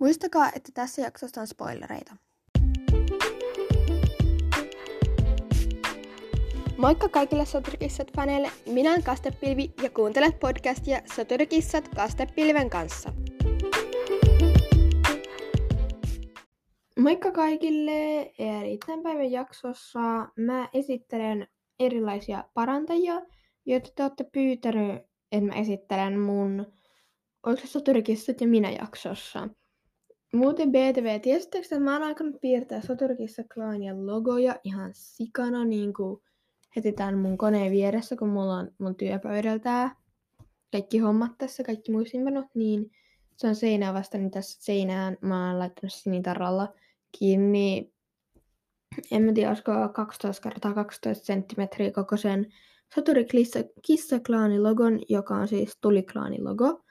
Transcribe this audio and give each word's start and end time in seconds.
Muistakaa, 0.00 0.48
että 0.56 0.72
tässä 0.74 1.02
jaksossa 1.02 1.40
on 1.40 1.46
spoilereita. 1.46 2.16
Moikka 6.78 7.08
kaikille 7.08 7.44
Soturikissat-faneille! 7.44 8.50
Minä 8.66 8.90
olen 8.90 9.02
Kastepilvi 9.02 9.72
ja 9.82 9.90
kuuntelet 9.90 10.40
podcastia 10.40 11.00
Soturikissat 11.14 11.88
Kastepilven 11.88 12.70
kanssa. 12.70 13.12
Moikka 16.98 17.30
kaikille! 17.30 18.20
Eli 18.38 18.78
tämän 18.86 19.02
päivän 19.02 19.30
jaksossa 19.30 20.28
mä 20.36 20.68
esittelen 20.72 21.48
erilaisia 21.80 22.44
parantajia, 22.54 23.22
joita 23.66 23.90
te 23.94 24.02
olette 24.02 24.24
pyytänyt, 24.32 25.02
että 25.32 25.46
mä 25.46 25.52
esittelen 25.52 26.20
mun 26.20 26.66
Oliko 27.46 27.60
se 27.60 27.66
Soturikissat 27.66 28.40
ja 28.40 28.46
minä 28.46 28.70
jaksossa. 28.70 29.48
Muuten 30.36 30.72
BTV, 30.72 31.20
tiesittekö, 31.20 31.64
että 31.64 31.80
mä 31.80 31.92
oon 31.92 32.02
alkanut 32.02 32.40
piirtää 32.40 32.80
Soturkissa 32.80 33.42
Klaanien 33.54 34.06
logoja 34.06 34.56
ihan 34.64 34.90
sikana 34.94 35.64
niin 35.64 35.94
kuin 35.94 36.22
heti 36.76 36.92
tämän 36.92 37.18
mun 37.18 37.38
koneen 37.38 37.72
vieressä, 37.72 38.16
kun 38.16 38.28
mulla 38.28 38.54
on 38.54 38.70
mun 38.78 38.96
työpöydältä 38.96 39.90
kaikki 40.72 40.98
hommat 40.98 41.32
tässä, 41.38 41.62
kaikki 41.62 41.92
muistinpanot, 41.92 42.46
niin 42.54 42.90
se 43.36 43.48
on 43.48 43.54
seinää 43.54 43.94
vasta, 43.94 44.18
niin 44.18 44.30
tässä 44.30 44.64
seinään 44.64 45.16
mä 45.20 45.48
oon 45.48 45.58
laittanut 45.58 45.92
sinitarralla 45.92 46.74
kiinni, 47.18 47.92
en 49.10 49.22
mä 49.22 49.32
tiedä, 49.32 49.50
olisiko 49.50 49.72
12 49.94 50.48
kertaa 50.48 50.74
12 50.74 51.24
senttimetriä 51.24 51.90
kokoisen 51.90 52.52
Saturi 52.94 53.26
Kissa 53.82 54.20
Klaani 54.20 54.58
logon, 54.58 55.00
joka 55.08 55.34
on 55.36 55.48
siis 55.48 55.78
Tuliklaani 55.80 56.42
logo. 56.42 56.84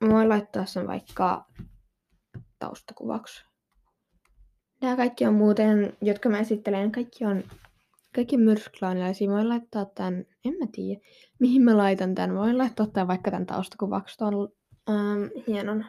Mä 0.00 0.08
voin 0.08 0.28
laittaa 0.28 0.66
sen 0.66 0.86
vaikka 0.86 1.44
taustakuvaksi. 2.68 3.44
Nämä 4.80 4.96
kaikki 4.96 5.26
on 5.26 5.34
muuten, 5.34 5.96
jotka 6.00 6.28
mä 6.28 6.38
esittelen, 6.38 6.92
kaikki 6.92 7.24
on 7.24 7.44
kaikki 8.14 8.36
myrsklaanilaisia. 8.36 9.30
Voin 9.30 9.48
laittaa 9.48 9.84
tämän, 9.84 10.26
en 10.44 10.54
mä 10.60 10.66
tiedä, 10.72 11.00
mihin 11.38 11.62
mä 11.62 11.76
laitan 11.76 12.14
tämän. 12.14 12.34
Mä 12.34 12.40
voin 12.40 12.58
laittaa 12.58 12.86
tämän 12.86 13.08
vaikka 13.08 13.30
tämän 13.30 13.46
taustakuvaksi 13.46 14.18
tuon 14.18 14.48
ähm, 14.90 15.22
hienon 15.46 15.84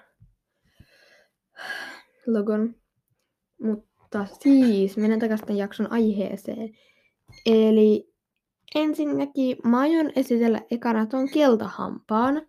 logon. 2.27 2.75
Mutta 3.61 4.25
siis, 4.39 4.97
mennään 4.97 5.19
takaisin 5.19 5.57
jakson 5.57 5.91
aiheeseen. 5.91 6.69
Eli 7.45 8.13
ensinnäkin 8.75 9.57
mä 9.63 9.79
aion 9.79 10.11
esitellä 10.15 10.61
ekana 10.71 11.05
tuon 11.05 11.29
keltahampaan. 11.29 12.41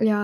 Ja 0.00 0.18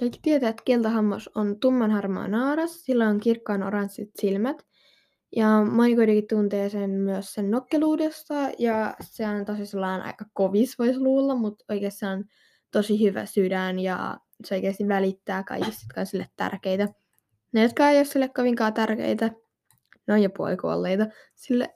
kaikki 0.00 0.18
tietää, 0.22 0.50
että 0.50 0.62
keltahammas 0.64 1.30
on 1.34 1.60
tummanharmaa 1.60 2.28
naaras, 2.28 2.84
sillä 2.84 3.08
on 3.08 3.20
kirkkaan 3.20 3.62
oranssit 3.62 4.10
silmät. 4.20 4.66
Ja 5.36 5.64
moni 5.70 5.94
kuitenkin 5.94 6.26
tuntee 6.28 6.68
sen 6.68 6.90
myös 6.90 7.34
sen 7.34 7.50
nokkeluudesta, 7.50 8.34
ja 8.58 8.94
se 9.00 9.28
on 9.28 9.44
tosi 9.44 9.66
sellainen 9.66 10.06
aika 10.06 10.24
kovis, 10.32 10.78
voisi 10.78 11.00
luulla, 11.00 11.34
mutta 11.34 11.64
oikeasti 11.68 12.06
on 12.06 12.24
tosi 12.70 13.04
hyvä 13.04 13.26
sydän, 13.26 13.78
ja 13.78 14.18
se 14.44 14.54
oikeasti 14.54 14.88
välittää 14.88 15.42
kaikista, 15.42 15.82
jotka 15.84 16.00
on 16.00 16.06
sille 16.06 16.28
tärkeitä. 16.36 16.88
Ne, 17.52 17.62
jotka 17.62 17.90
ei 17.90 17.98
ole 17.98 18.04
sille 18.04 18.28
kovinkaan 18.28 18.74
tärkeitä, 18.74 19.30
ne 20.06 20.14
on 20.14 20.22
jo 20.22 20.30
puolikuolleita. 20.36 21.06
Sille... 21.34 21.74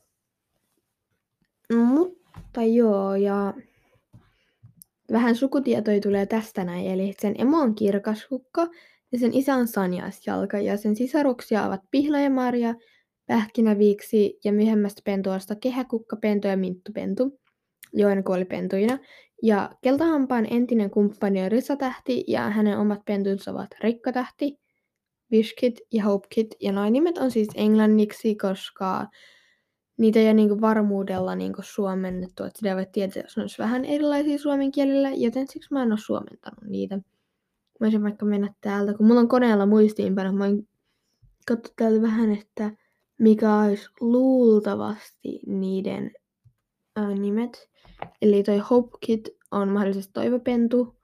Mutta 1.75 2.63
joo, 2.63 3.15
ja 3.15 3.55
vähän 5.15 5.37
sukutietoja 5.37 6.01
tulee 6.01 6.27
tästä 6.27 6.65
näin, 6.65 6.87
eli 6.87 7.15
sen 7.21 7.35
emo 7.39 7.59
on 7.59 7.75
kirkaskukka, 7.75 8.67
ja 9.13 9.19
sen 9.19 9.35
isä 9.35 9.55
on 9.55 9.69
sanjaisjalka, 9.69 10.59
ja 10.59 10.77
sen 10.77 10.97
sisaruksia 10.97 11.67
ovat 11.67 11.81
Pihla 11.91 12.21
ja 12.21 12.31
Marja, 12.31 12.75
pähkinäviiksi 13.27 14.39
ja 14.45 14.53
myöhemmästä 14.53 15.03
pentuasta 15.05 15.55
kehäkukka, 15.55 16.17
pentu 16.17 16.49
ja 16.49 16.57
minttupentu, 16.57 17.41
joina 17.93 18.23
kuoli 18.23 18.45
pentuina. 18.45 18.99
Ja 19.43 19.71
keltahampaan 19.83 20.47
entinen 20.51 20.91
kumppani 20.91 21.43
on 21.43 21.53
Risatähti 21.53 22.25
ja 22.29 22.51
hänen 22.51 22.79
omat 22.79 23.05
pentunsa 23.05 23.51
ovat 23.51 23.71
Rikkatähti, 23.81 24.59
Vishkit 25.31 25.81
ja 25.93 26.05
Hopekit. 26.05 26.55
Ja 26.61 26.73
noin 26.73 26.93
nimet 26.93 27.19
on 27.19 27.31
siis 27.31 27.49
englanniksi, 27.55 28.35
koska 28.35 29.07
niitä 29.97 30.19
ei 30.19 30.27
ole 30.27 30.35
niin 30.35 30.61
varmuudella 30.61 31.35
niin 31.35 31.53
suomennettu, 31.61 32.45
että 32.45 32.59
sitä 32.59 32.69
ei 32.69 32.77
voi 32.77 32.87
tietää, 32.93 33.23
jos 33.23 33.39
on 33.39 33.49
vähän 33.59 33.85
erilaisia 33.85 34.39
suomen 34.39 34.73
kielillä, 34.73 35.11
joten 35.11 35.49
siksi 35.49 35.73
mä 35.73 35.83
en 35.83 35.93
ole 35.93 35.99
suomentanut 35.99 36.65
niitä. 36.65 36.97
Mä 36.97 37.03
voisin 37.81 38.03
vaikka 38.03 38.27
mennä 38.27 38.55
täältä, 38.61 38.95
kun 38.95 39.07
mulla 39.07 39.21
on 39.21 39.29
koneella 39.29 39.67
muistiinpano, 39.67 40.33
mä 40.33 40.39
voin 40.39 40.69
katsoa 41.47 41.75
täältä 41.77 42.03
vähän, 42.03 42.33
että 42.33 42.71
mikä 43.19 43.59
olisi 43.59 43.89
luultavasti 44.01 45.41
niiden 45.47 46.11
ää, 46.97 47.15
nimet. 47.15 47.71
Eli 48.23 48.43
toi 48.43 48.59
Hopekit 48.59 49.29
on 49.51 49.69
mahdollisesti 49.69 50.13
toivepentu 50.13 50.97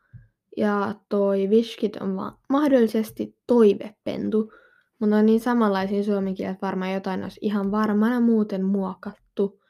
ja 0.56 0.94
toi 1.08 1.48
Wishkit 1.48 1.96
on 1.96 2.16
va- 2.16 2.38
mahdollisesti 2.48 3.36
toivepentu. 3.46 4.52
Mutta 5.00 5.16
on 5.16 5.26
niin 5.26 5.40
samanlaisia 5.40 6.04
suomen 6.04 6.34
että 6.38 6.66
varmaan 6.66 6.92
jotain 6.92 7.22
olisi 7.22 7.38
ihan 7.42 7.70
varmana 7.70 8.20
muuten 8.20 8.64
muokattu. 8.64 9.60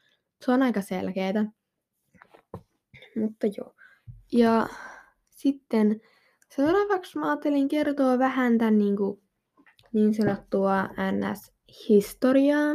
Se 0.45 0.53
on 0.53 0.63
aika 0.63 0.81
selkeää. 0.81 1.53
Mutta 3.17 3.47
joo. 3.57 3.75
Ja 4.33 4.69
sitten 5.31 6.01
seuraavaksi 6.57 7.19
mä 7.19 7.27
ajattelin 7.27 7.69
kertoa 7.69 8.19
vähän 8.19 8.59
tämän 8.59 8.79
niin, 8.79 8.97
kuin, 8.97 9.23
niin 9.93 10.15
sanottua 10.15 10.83
NS 10.85 11.53
historiaa. 11.89 12.75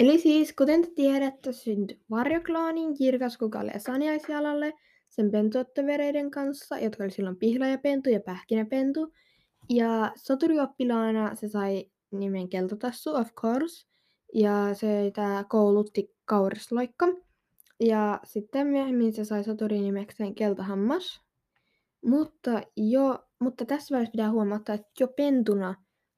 Eli 0.00 0.18
siis, 0.18 0.52
kuten 0.52 0.82
te 0.82 0.88
tiedätte, 0.94 1.52
syntyi 1.52 2.00
varjoklaaniin 2.10 2.94
kirkaskukalle 2.94 3.70
ja 3.74 3.80
saniaisjalalle 3.80 4.72
sen 5.08 5.30
pentuottavereiden 5.30 6.30
kanssa, 6.30 6.78
jotka 6.78 7.04
oli 7.04 7.10
silloin 7.10 7.36
pihlajapentu 7.36 8.10
ja 8.10 8.20
pähkinäpentu. 8.20 9.12
Ja 9.70 10.12
soturioppilaana 10.16 11.34
se 11.34 11.48
sai 11.48 11.90
nimen 12.10 12.48
Keltotassu, 12.48 13.10
of 13.10 13.34
course. 13.34 13.86
Ja 14.34 14.74
se 14.74 15.10
tämä 15.14 15.44
koulutti 15.48 16.14
Kaurisloikka. 16.24 17.06
Ja 17.80 18.20
sitten 18.24 18.66
myöhemmin 18.66 19.12
se 19.12 19.24
sai 19.24 19.44
soturin 19.44 19.82
nimekseen 19.82 20.34
Keltahammas. 20.34 21.20
Mutta, 22.06 22.62
jo, 22.76 23.28
mutta 23.38 23.64
tässä 23.64 23.92
vaiheessa 23.94 24.12
pitää 24.12 24.30
huomata, 24.30 24.74
että 24.74 24.90
jo 25.00 25.08
pentuna 25.08 25.74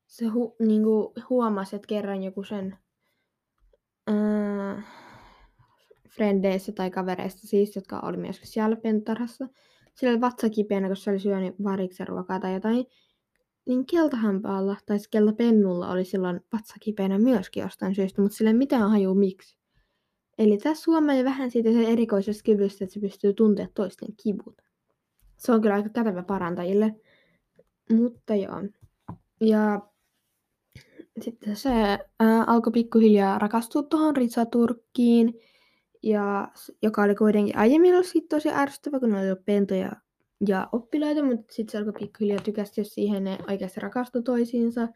se 0.06 0.26
hu, 0.26 0.56
niinku, 0.58 1.12
huomasi, 1.30 1.76
että 1.76 1.86
kerran 1.86 2.22
joku 2.22 2.44
sen 2.44 2.78
äh, 4.10 4.84
frendeistä 6.08 6.72
tai 6.72 6.90
kavereista 6.90 7.46
siis, 7.46 7.76
jotka 7.76 8.00
oli 8.00 8.16
myös 8.16 8.40
siellä 8.44 8.76
pentarhassa, 8.76 9.48
sillä 9.94 10.10
oli 10.10 10.20
vatsa 10.20 10.46
kun 10.86 10.96
se 10.96 11.10
oli 11.10 11.18
syönyt 11.18 11.54
variksen 11.64 12.08
ruokaa 12.08 12.40
tai 12.40 12.54
jotain, 12.54 12.86
niin 13.66 13.86
keltahampaalla 13.86 14.76
tai 14.86 14.98
keltapennulla 15.10 15.90
oli 15.90 16.04
silloin 16.04 16.40
vatsa 16.52 16.74
kipeänä 16.80 17.18
myöskin 17.18 17.60
jostain 17.60 17.94
syystä, 17.94 18.22
mutta 18.22 18.36
sillä 18.36 18.50
ei 18.50 18.54
mitään 18.54 18.90
haju 18.90 19.14
miksi. 19.14 19.56
Eli 20.38 20.58
tässä 20.58 20.84
huomaa 20.90 21.24
vähän 21.24 21.50
siitä 21.50 21.72
se 21.72 21.82
erikoisesta 21.82 22.42
kyvystä, 22.44 22.84
että 22.84 22.94
se 22.94 23.00
pystyy 23.00 23.32
tuntemaan 23.32 23.72
toisten 23.74 24.08
kivut. 24.22 24.62
Se 25.36 25.52
on 25.52 25.60
kyllä 25.60 25.74
aika 25.74 25.88
kätevä 25.88 26.22
parantajille. 26.22 26.94
Mutta 27.92 28.34
joo. 28.34 28.62
Ja 29.40 29.80
sitten 31.20 31.56
se 31.56 31.70
ää, 32.20 32.44
alkoi 32.46 32.72
pikkuhiljaa 32.72 33.38
rakastua 33.38 33.82
tuohon 33.82 34.16
Ritsaturkkiin, 34.16 35.34
ja, 36.02 36.48
joka 36.82 37.02
oli 37.02 37.14
kuitenkin 37.14 37.58
aiemmin 37.58 37.94
ollut 37.94 38.28
tosi 38.28 38.48
ärsyttävä, 38.48 39.00
kun 39.00 39.14
oli 39.14 39.36
pentoja 39.44 39.92
ja 40.48 40.68
oppilaita, 40.72 41.22
mutta 41.22 41.52
sitten 41.52 41.72
se 41.72 41.78
alkoi 41.78 41.92
pikkuhiljaa 41.92 42.42
tykästyä 42.44 42.84
siihen, 42.84 43.24
ne 43.24 43.38
oikeasti 43.48 43.80
rakastui 43.80 44.22
toisiinsa. 44.22 44.88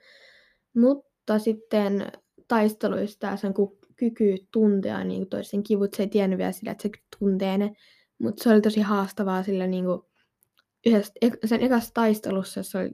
Mutta 0.75 1.38
sitten 1.38 2.12
taisteluista 2.48 3.37
sen 3.37 3.54
kyky 3.96 4.37
tuntea 4.52 5.04
niin 5.04 5.28
toisen 5.28 5.62
kivut, 5.62 5.94
se 5.94 6.02
ei 6.02 6.08
tiennyt 6.08 6.38
vielä 6.38 6.52
sitä, 6.52 6.70
että 6.70 6.82
se 6.82 6.90
tuntee 7.19 7.58
ne, 7.58 7.72
mutta 8.19 8.44
se 8.44 8.50
oli 8.50 8.60
tosi 8.60 8.81
haastavaa 8.81 9.43
sillä 9.43 9.66
niin 9.66 9.84
kuin 9.84 10.00
yhdessä, 10.87 11.12
sen 11.44 11.62
ekassa 11.62 11.94
taistelussa, 11.94 12.62
se 12.62 12.78
oli 12.78 12.90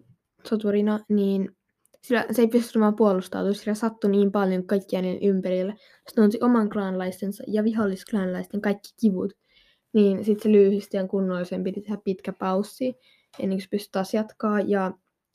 soturina, 0.48 1.00
niin 1.08 1.56
sillä 2.04 2.24
se 2.30 2.42
ei 2.42 2.48
pystynyt 2.48 2.82
vaan 2.82 2.96
puolustautumaan, 2.96 3.54
sillä 3.54 3.74
sattui 3.74 4.10
niin 4.10 4.32
paljon 4.32 4.66
kaikkia 4.66 5.02
niin 5.02 5.22
ympärillä. 5.22 5.74
Se 6.08 6.14
tunsi 6.14 6.38
oman 6.42 6.70
klaanlaistensa 6.70 7.44
ja 7.46 7.64
vihollisklaanlaisten 7.64 8.60
kaikki 8.60 8.88
kivut. 9.00 9.32
Niin 9.92 10.24
sitten 10.24 10.42
se 10.42 10.52
lyhyesti 10.52 10.96
ja 10.96 11.08
kunnollisen 11.08 11.64
piti 11.64 11.80
tehdä 11.80 11.98
pitkä 12.04 12.32
paussi 12.32 12.94
ennen 13.38 13.58
kuin 13.58 13.68
pystyi 13.70 13.92
taas 13.92 14.14
jatkaa. 14.14 14.60
Ja 14.60 14.92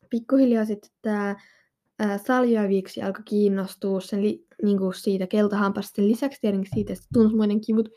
pikkuhiljaa 0.10 0.66
sitten 0.66 0.92
tämä 1.02 1.36
Saljaviiksi 2.26 3.02
alkoi 3.02 3.24
kiinnostua 3.26 4.02
sen 4.02 4.22
li, 4.22 4.46
niinku 4.64 4.92
siitä 4.92 5.28
keltahampasten 5.28 6.08
lisäksi 6.08 6.42
tietenkin 6.42 6.72
siitä, 6.74 6.94
että 6.94 7.06
tunsi 7.14 7.36
muiden 7.36 7.62
kivut. 7.62 7.90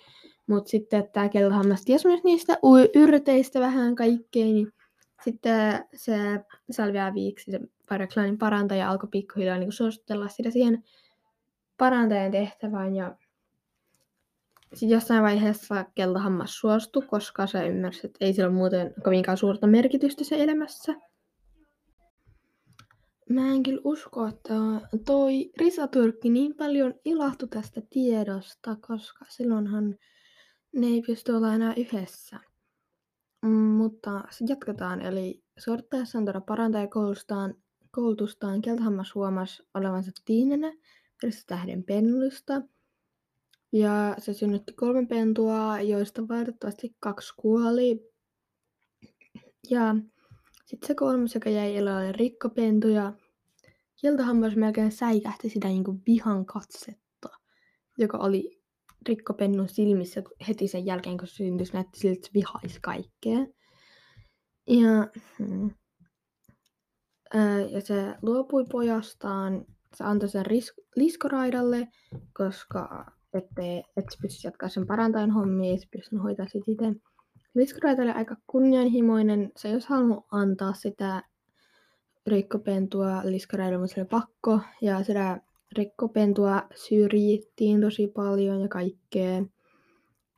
Mutta 0.47 0.71
sitten 0.71 1.09
tämä 1.13 1.29
keltahammas 1.29 1.85
ties 1.85 2.05
myös 2.05 2.25
niistä 2.25 2.59
yrteistä 2.95 3.61
vähän 3.61 3.95
kaikkea, 3.95 4.45
niin 4.45 4.73
sitten 5.25 5.85
se 5.95 6.17
Salvia 6.71 7.15
Viiksi, 7.15 7.51
se 7.51 7.61
Varjaklanin 7.91 8.39
parantaja, 8.39 8.91
alkoi 8.91 9.09
pikkuhiljaa 9.13 9.59
niin 9.59 9.73
suositella 9.73 10.29
sitä 10.29 10.51
siihen 10.51 10.85
parantajan 11.77 12.31
tehtävään. 12.31 12.97
Ja 12.97 13.17
sitten 14.75 14.95
jossain 14.95 15.23
vaiheessa 15.23 15.85
keltahammas 15.95 16.59
suostui, 16.59 17.03
koska 17.03 17.47
se 17.47 17.69
ymmärsi, 17.69 18.01
että 18.05 18.25
ei 18.25 18.33
sillä 18.33 18.49
ole 18.49 18.57
muuten 18.57 18.95
kovinkaan 19.05 19.39
suurta 19.39 19.67
merkitystä 19.67 20.25
se 20.25 20.43
elämässä. 20.43 20.95
Mä 23.31 23.55
en 23.55 23.63
kyllä 23.63 23.81
usko, 23.85 24.27
että 24.27 24.55
toi 25.07 25.51
Risa 25.57 25.87
Turkki 25.89 26.31
niin 26.31 26.55
paljon 26.55 26.95
ilahtui 27.05 27.49
tästä 27.49 27.83
tiedosta, 27.91 28.77
koska 28.87 29.25
silloinhan 29.29 29.97
ne 30.73 30.87
ei 30.87 31.03
pysty 31.07 31.33
olla 31.33 31.55
enää 31.55 31.75
yhdessä. 31.77 32.41
Mm, 33.43 33.51
mutta 33.51 34.25
jatketaan, 34.49 35.01
eli 35.01 35.43
suorittaessaan 35.59 36.25
parantaa 36.47 36.87
koulutustaan, 36.87 37.55
koulutustaan 37.91 38.63
Keltahammas 38.63 39.15
huomasi 39.15 39.63
olevansa 39.75 40.11
tiinenä 40.25 40.73
tähden 41.47 41.85
pennuista. 41.85 42.63
Ja 43.73 44.15
se 44.19 44.35
synnytti 44.35 44.73
kolme 44.73 45.07
pentua, 45.07 45.81
joista 45.81 46.29
valitettavasti 46.29 46.97
kaksi 47.01 47.35
kuoli. 47.37 48.11
Ja 49.71 49.97
sitten 50.67 50.87
se 50.87 50.95
kolmas, 50.95 51.35
joka 51.35 51.51
jäi 51.51 51.77
eloon, 51.77 52.03
oli 52.03 52.13
rikkopentu 52.13 52.89
ja 52.89 53.13
Keltahammas 54.03 54.57
melkein 54.57 54.93
säikähti 54.93 55.49
sitä 55.49 55.69
niin 55.69 55.85
kuin 55.85 56.03
vihan 56.07 56.47
katsetta, 56.47 57.29
joka 57.99 58.19
oli 58.19 58.63
rikkopennun 59.09 59.69
silmissä 59.69 60.23
heti 60.49 60.69
sen 60.69 60.87
jälkeen, 60.87 61.19
kun 61.19 61.27
syntyi, 61.27 61.67
näytti 61.73 61.99
siltä, 61.99 62.15
että 62.15 62.27
se 62.27 62.35
vihaisi 62.35 62.81
kaikkea. 62.81 63.47
Ja, 64.67 65.09
hmm. 65.39 65.71
ja 67.71 67.81
se 67.81 68.15
luopui 68.23 68.65
pojastaan, 68.73 69.65
se 69.95 70.05
antoi 70.05 70.29
sen 70.29 70.47
ris- 70.47 70.85
liskoraidalle, 70.97 71.89
koska 72.33 73.13
ettei, 73.35 73.79
et 73.79 74.05
se 74.11 74.19
pystyisi 74.23 74.47
jatkaa 74.47 74.69
sen 74.69 74.87
parantajan 74.87 75.31
hommia, 75.31 75.71
ei 75.71 75.79
se 75.79 75.87
pystynyt 75.91 76.25
hoitaa 76.25 76.47
sitä 76.49 76.65
itse. 76.67 76.85
Liskoraita 77.55 78.03
oli 78.03 78.11
aika 78.11 78.37
kunnianhimoinen, 78.47 79.53
se 79.57 79.69
ei 79.69 79.75
olisi 79.75 79.89
halunnut 79.89 80.25
antaa 80.33 80.73
sitä 80.73 81.23
rikkopentua 82.27 83.21
liskoraidelle, 83.25 83.79
mutta 83.79 83.95
se 83.95 84.01
oli 84.01 84.09
pakko, 84.09 84.61
ja 84.83 85.05
sitä 85.05 85.41
rikkopentua 85.77 86.63
syrjittiin 86.75 87.81
tosi 87.81 88.07
paljon 88.07 88.61
ja 88.61 88.69
kaikkea. 88.69 89.43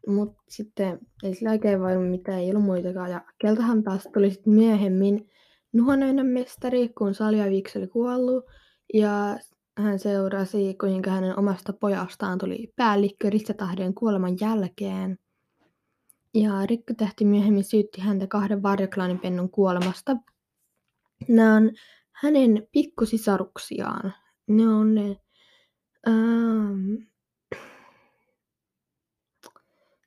Mutta 0.06 0.42
sitten 0.48 0.98
ei 1.22 1.34
sillä 1.34 1.50
oikein 1.50 1.80
voinut 1.80 2.10
mitään, 2.10 2.38
ei 2.38 2.50
ollut 2.50 2.64
muitakaan. 2.64 3.10
Ja 3.10 3.24
Keltahan 3.38 3.82
taas 3.82 4.08
tuli 4.14 4.30
sitten 4.30 4.52
myöhemmin 4.52 5.30
nuhonainen 5.72 6.26
mestari, 6.26 6.88
kun 6.88 7.14
Saljaviks 7.14 7.76
oli 7.76 7.86
kuollut. 7.86 8.44
Ja 8.94 9.38
hän 9.78 9.98
seurasi, 9.98 10.74
kuinka 10.74 11.10
hänen 11.10 11.38
omasta 11.38 11.72
pojastaan 11.72 12.38
tuli 12.38 12.72
päällikkö 12.76 13.30
Ristetahden 13.30 13.94
kuoleman 13.94 14.36
jälkeen. 14.40 15.18
Ja 16.34 16.66
Rikko 16.66 16.94
Tähti 16.96 17.24
myöhemmin 17.24 17.64
syytti 17.64 18.00
häntä 18.00 18.26
kahden 18.26 18.62
varjoklaanin 18.62 19.18
pennun 19.18 19.50
kuolemasta. 19.50 20.16
Nämä 21.28 21.56
on 21.56 21.70
hänen 22.12 22.68
pikkusisaruksiaan. 22.72 24.14
Ne 24.46 24.68
on 24.68 24.94
ne 24.94 25.16
ähm, 26.08 26.94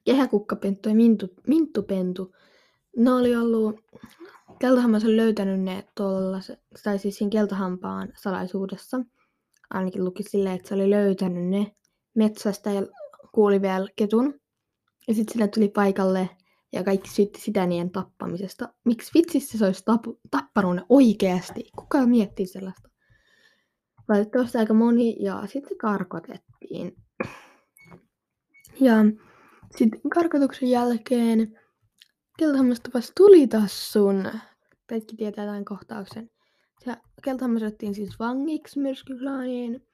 kehäkukkapentu 0.06 0.90
ja 0.90 0.96
mintu, 0.96 1.28
minttupentu. 1.48 2.36
Ne 2.98 3.14
oli 3.14 3.36
ollut, 3.36 3.76
keltahammas 4.60 5.06
on 5.06 5.18
löytänyt 5.18 5.62
ne 5.62 5.88
tuolla, 5.98 6.40
tai 6.84 7.00
siis 7.00 7.18
siinä 7.18 7.32
keltahampaan 7.32 8.14
salaisuudessa. 8.16 8.98
Ainakin 9.70 10.06
luki 10.06 10.24
silleen, 10.24 10.56
että 10.56 10.68
se 10.68 10.76
oli 10.76 10.90
löytänyt 10.90 11.46
ne 11.46 11.76
metsästä 12.16 12.70
ja 12.70 12.82
kuuli 13.34 13.62
vielä 13.62 13.88
ketun. 13.96 14.40
Ja 15.08 15.14
sitten 15.14 15.34
sille 15.34 15.48
tuli 15.48 15.70
paikalle 15.70 16.30
ja 16.74 16.84
kaikki 16.84 17.10
syytti 17.10 17.42
sitä 17.42 17.66
niiden 17.66 17.90
tappamisesta. 17.90 18.74
Miksi 18.86 19.12
vitsissä 19.14 19.58
se 19.58 19.66
olisi 19.66 19.84
tap- 19.92 20.20
tappanut 20.32 20.76
ne 20.76 20.82
oikeasti? 20.90 21.70
Kuka 21.76 22.06
miettii 22.06 22.46
sellaista? 22.46 22.90
Valitettavasti 24.08 24.58
aika 24.58 24.74
moni 24.74 25.24
ja 25.24 25.44
sitten 25.48 25.78
karkotettiin. 25.78 26.96
Ja 28.80 28.96
sitten 29.78 30.02
karkotuksen 30.14 30.70
jälkeen 30.70 31.60
Keltahammas 32.38 32.80
tapas 32.80 33.12
tulitassun. 33.18 34.32
Kaikki 34.90 35.16
tietää 35.16 35.46
tämän 35.46 35.66
kohtauksen. 35.66 36.30
Ja 36.86 36.98
Keltahammas 37.26 37.64
otettiin 37.64 37.96
siis 37.96 38.20
vangiksi 38.20 38.80
myrskyklaaniin. 38.80 39.88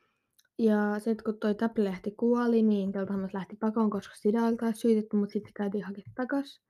Ja 0.59 0.99
sitten 0.99 1.23
kun 1.23 1.39
toi 1.39 1.55
Täplehti 1.55 2.11
kuoli, 2.11 2.61
niin 2.61 2.91
Keltahammas 2.91 3.33
lähti 3.33 3.55
pakoon, 3.55 3.89
koska 3.89 4.15
sitä 4.15 4.45
oltaisiin 4.45 4.81
syytetty, 4.81 5.17
mutta 5.17 5.33
sitten 5.33 5.53
käytiin 5.53 5.83
hakemaan 5.83 6.13
takas. 6.15 6.61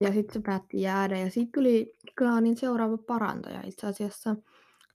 Ja 0.00 0.12
sitten 0.12 0.34
se 0.34 0.40
päätti 0.46 0.80
jäädä 0.80 1.18
ja 1.18 1.30
siitä 1.30 1.50
tuli 1.54 1.96
klaanin 2.18 2.56
seuraava 2.56 2.98
parantaja 2.98 3.62
itse 3.66 3.86
asiassa. 3.86 4.36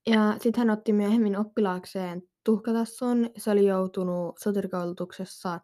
Ja 0.07 0.35
sitten 0.41 0.59
hän 0.59 0.69
otti 0.69 0.93
myöhemmin 0.93 1.37
oppilaakseen 1.37 2.23
tuhkatasson. 2.43 3.29
Se 3.37 3.51
oli 3.51 3.65
joutunut 3.65 4.35
soturikoulutuksessa 4.39 5.59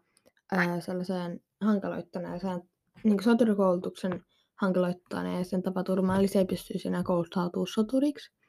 ää, 0.52 0.80
sellaiseen 0.80 1.40
hankaloittaneeseen, 1.60 2.62
niin 3.04 3.22
soturikoulutuksen 3.22 4.24
hankaloittaneeseen 4.56 5.62
tapaturmaan, 5.62 6.18
eli 6.18 6.28
se 6.28 6.38
ei 6.38 6.44
pystyisi 6.44 6.88
enää 6.88 7.02
kouluttautumaan 7.02 7.66
soturiksi. 7.66 8.39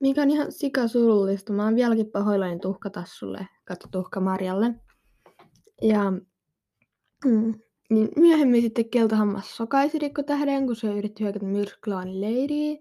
Mikä 0.00 0.22
on 0.22 0.30
ihan 0.30 0.52
sikasurullista. 0.52 1.52
Mä 1.52 1.64
oon 1.64 1.74
vieläkin 1.74 2.10
pahoillani 2.10 2.58
tuhkatassulle, 2.58 3.46
katso 3.64 3.88
tuhka 3.90 4.20
Marjalle. 4.20 4.74
Ja 5.82 6.12
mm, 7.24 7.54
niin 7.90 8.08
myöhemmin 8.16 8.62
sitten 8.62 8.90
keltahammas 8.90 9.56
sokaisi 9.56 9.98
rikkotähden, 9.98 10.66
kun 10.66 10.76
se 10.76 10.92
yritti 10.92 11.24
hyökätä 11.24 11.46
myrsklaanin 11.46 12.20
leiriin. 12.20 12.78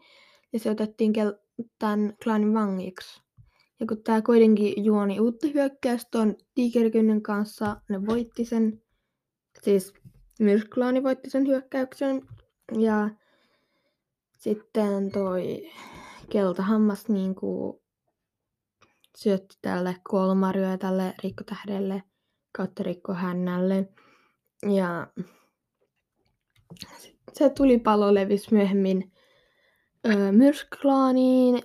Ja 0.54 0.60
se 0.60 0.72
otettiin 0.72 1.14
kel- 1.16 1.64
tämän 1.80 2.14
klaanin 2.24 2.54
vangiksi. 2.54 3.22
Ja 3.80 3.86
kun 3.88 4.04
tämä 4.04 4.22
kuitenkin 4.22 4.86
juoni 4.86 5.20
uutta 5.20 5.48
hyökkäystä 5.54 6.08
tuon 6.12 6.36
Tigerkynnen 6.56 7.22
kanssa, 7.22 7.82
ne 7.90 8.06
voitti 8.06 8.46
sen, 8.46 8.82
siis 9.64 9.94
myrsklaani 10.40 11.04
voitti 11.04 11.30
sen 11.30 11.48
hyökkäyksen. 11.48 12.22
Ja 12.80 13.10
sitten 14.38 15.12
toi 15.12 15.72
keltahammas 16.30 17.10
niin 17.10 17.36
kuin 17.36 17.80
syötti 19.18 19.58
tälle 19.62 19.96
kolmarioa 20.04 20.78
tälle 20.78 21.14
rikkotähdelle 21.24 22.04
kautta 22.52 22.84
rikkohännälle. 22.84 23.90
Ja 24.76 25.08
se 27.34 27.50
tulipalo 27.50 28.14
levisi 28.14 28.54
myöhemmin 28.54 29.12
öö, 30.08 30.32
myrskyklaaniin. 30.32 31.62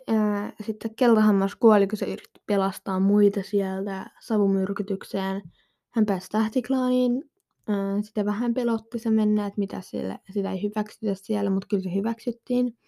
sitten 0.61 0.95
keltahammas 0.95 1.57
kuoli, 1.57 1.87
kun 1.87 1.99
se 1.99 2.07
yritti 2.07 2.42
pelastaa 2.47 3.00
muita 3.00 3.42
sieltä 3.42 4.11
savumyrkytykseen. 4.21 5.42
Hän 5.90 6.07
pääsi 6.07 6.28
tähtiklaaniin. 6.28 7.31
Öö, 7.69 8.02
sitä 8.02 8.25
vähän 8.25 8.54
pelotti 8.54 8.99
se 8.99 9.11
mennä, 9.11 9.47
että 9.47 9.59
mitä 9.59 9.81
sille, 9.81 10.19
sitä 10.31 10.52
ei 10.52 10.62
hyväksytä 10.62 11.14
siellä, 11.14 11.50
mutta 11.50 11.66
kyllä 11.71 11.83
se 11.83 11.95
hyväksyttiin. 11.95 12.78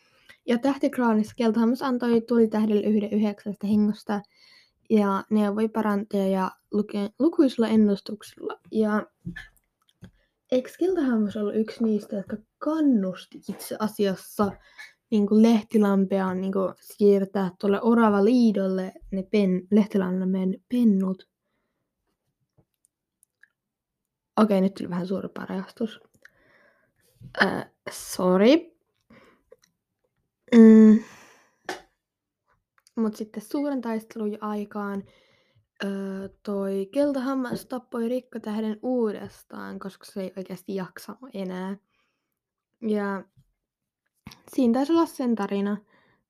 Ja 0.47 0.59
tähtiklaanissa 0.59 1.35
keltahammas 1.37 1.83
antoi 1.83 2.21
tuli 2.21 2.49
tähdelle 2.49 2.87
yhden 2.87 3.13
yhdeksästä 3.13 3.67
hengosta 3.67 4.21
ja 4.91 5.25
neuvoi 5.31 5.69
parantaja 5.69 6.51
luke, 6.73 7.11
lukuisilla 7.19 7.69
ennustuksilla. 7.69 8.61
Ja 8.73 9.07
eikö 10.53 10.71
keltahammas 10.79 11.37
ollut 11.37 11.57
yksi 11.57 11.85
niistä, 11.85 12.17
jotka 12.17 12.37
kannusti 12.59 13.39
itse 13.49 13.77
asiassa 13.79 14.53
niin 15.11 15.27
kuin 15.27 15.43
Lehtilampea 15.43 16.35
niin 16.35 16.53
kuin 16.53 16.75
siirtää 16.81 17.51
tuolle 17.61 17.83
Orava 17.83 18.25
Liidolle 18.25 18.93
ne 19.11 19.23
pen, 19.23 19.67
Lehtilammen 19.71 20.63
pennut. 20.69 21.29
Okei, 24.37 24.61
nyt 24.61 24.75
tuli 24.75 24.91
vähän 24.91 25.07
suuri 25.07 25.29
parastus. 25.29 26.01
Äh, 27.43 27.71
sorry. 27.91 28.74
Mm. 30.57 30.99
Mutta 32.97 33.19
sitten 33.19 33.43
suuren 33.43 33.81
taistelun 33.81 34.39
aikaan 34.41 35.05
öö, 35.85 36.29
toi 36.43 36.89
keltahammas 36.93 37.67
tappoi 37.67 38.09
rikkotähden 38.09 38.79
uudestaan, 38.83 39.79
koska 39.79 40.05
se 40.05 40.23
ei 40.23 40.33
oikeasti 40.37 40.75
jaksanut 40.75 41.31
enää. 41.35 41.77
Ja 42.83 43.25
Siinä 44.49 44.75
taisi 44.75 44.93
olla 44.93 45.07
sen 45.07 45.35
tarina. 45.35 45.77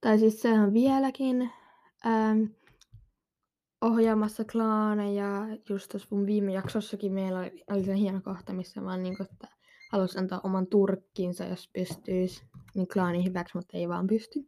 Tai 0.00 0.18
siis 0.18 0.42
se 0.42 0.52
on 0.52 0.72
vieläkin 0.72 1.50
ähm, 2.06 2.42
ohjaamassa 3.80 4.44
klaaneja. 4.44 5.46
Just 5.68 5.90
tuossa 5.90 6.08
mun 6.10 6.26
viime 6.26 6.52
jaksossakin 6.52 7.12
meillä 7.12 7.38
oli, 7.38 7.64
oli 7.70 7.84
se 7.84 7.96
hieno 7.96 8.20
kohta, 8.24 8.52
missä 8.52 8.84
vaan 8.84 9.02
niin 9.02 9.16
kuin, 9.16 9.28
että 9.32 9.48
halusi 9.92 10.18
antaa 10.18 10.40
oman 10.44 10.66
turkkinsa, 10.66 11.44
jos 11.44 11.70
pystyisi. 11.72 12.44
Niin 12.74 12.88
klaanin 12.88 13.24
hyväksi, 13.24 13.56
mutta 13.56 13.76
ei 13.76 13.88
vaan 13.88 14.06
pysty. 14.06 14.46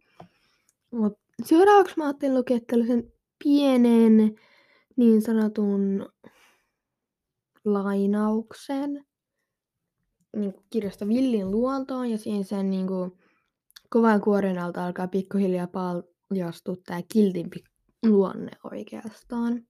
Mut 0.90 1.18
seuraavaksi 1.44 1.94
mä 1.96 2.04
ajattelin 2.04 2.34
lukea 2.34 2.58
tällaisen 2.66 3.12
pienen 3.44 4.34
niin 4.96 5.22
sanotun 5.22 6.08
lainauksen 7.64 9.06
niin 10.36 10.54
kirjasta 10.70 11.08
Villin 11.08 11.50
luontoon 11.50 12.10
ja 12.10 12.18
siinä 12.18 12.44
sen 12.44 12.70
niin 12.70 12.86
kuin, 12.86 13.12
kovan 13.90 14.20
kuoren 14.20 14.58
alta 14.58 14.86
alkaa 14.86 15.08
pikkuhiljaa 15.08 15.66
paljastua 15.66 16.76
tämä 16.86 17.00
kiltimpi 17.12 17.64
luonne 18.06 18.50
oikeastaan. 18.64 19.66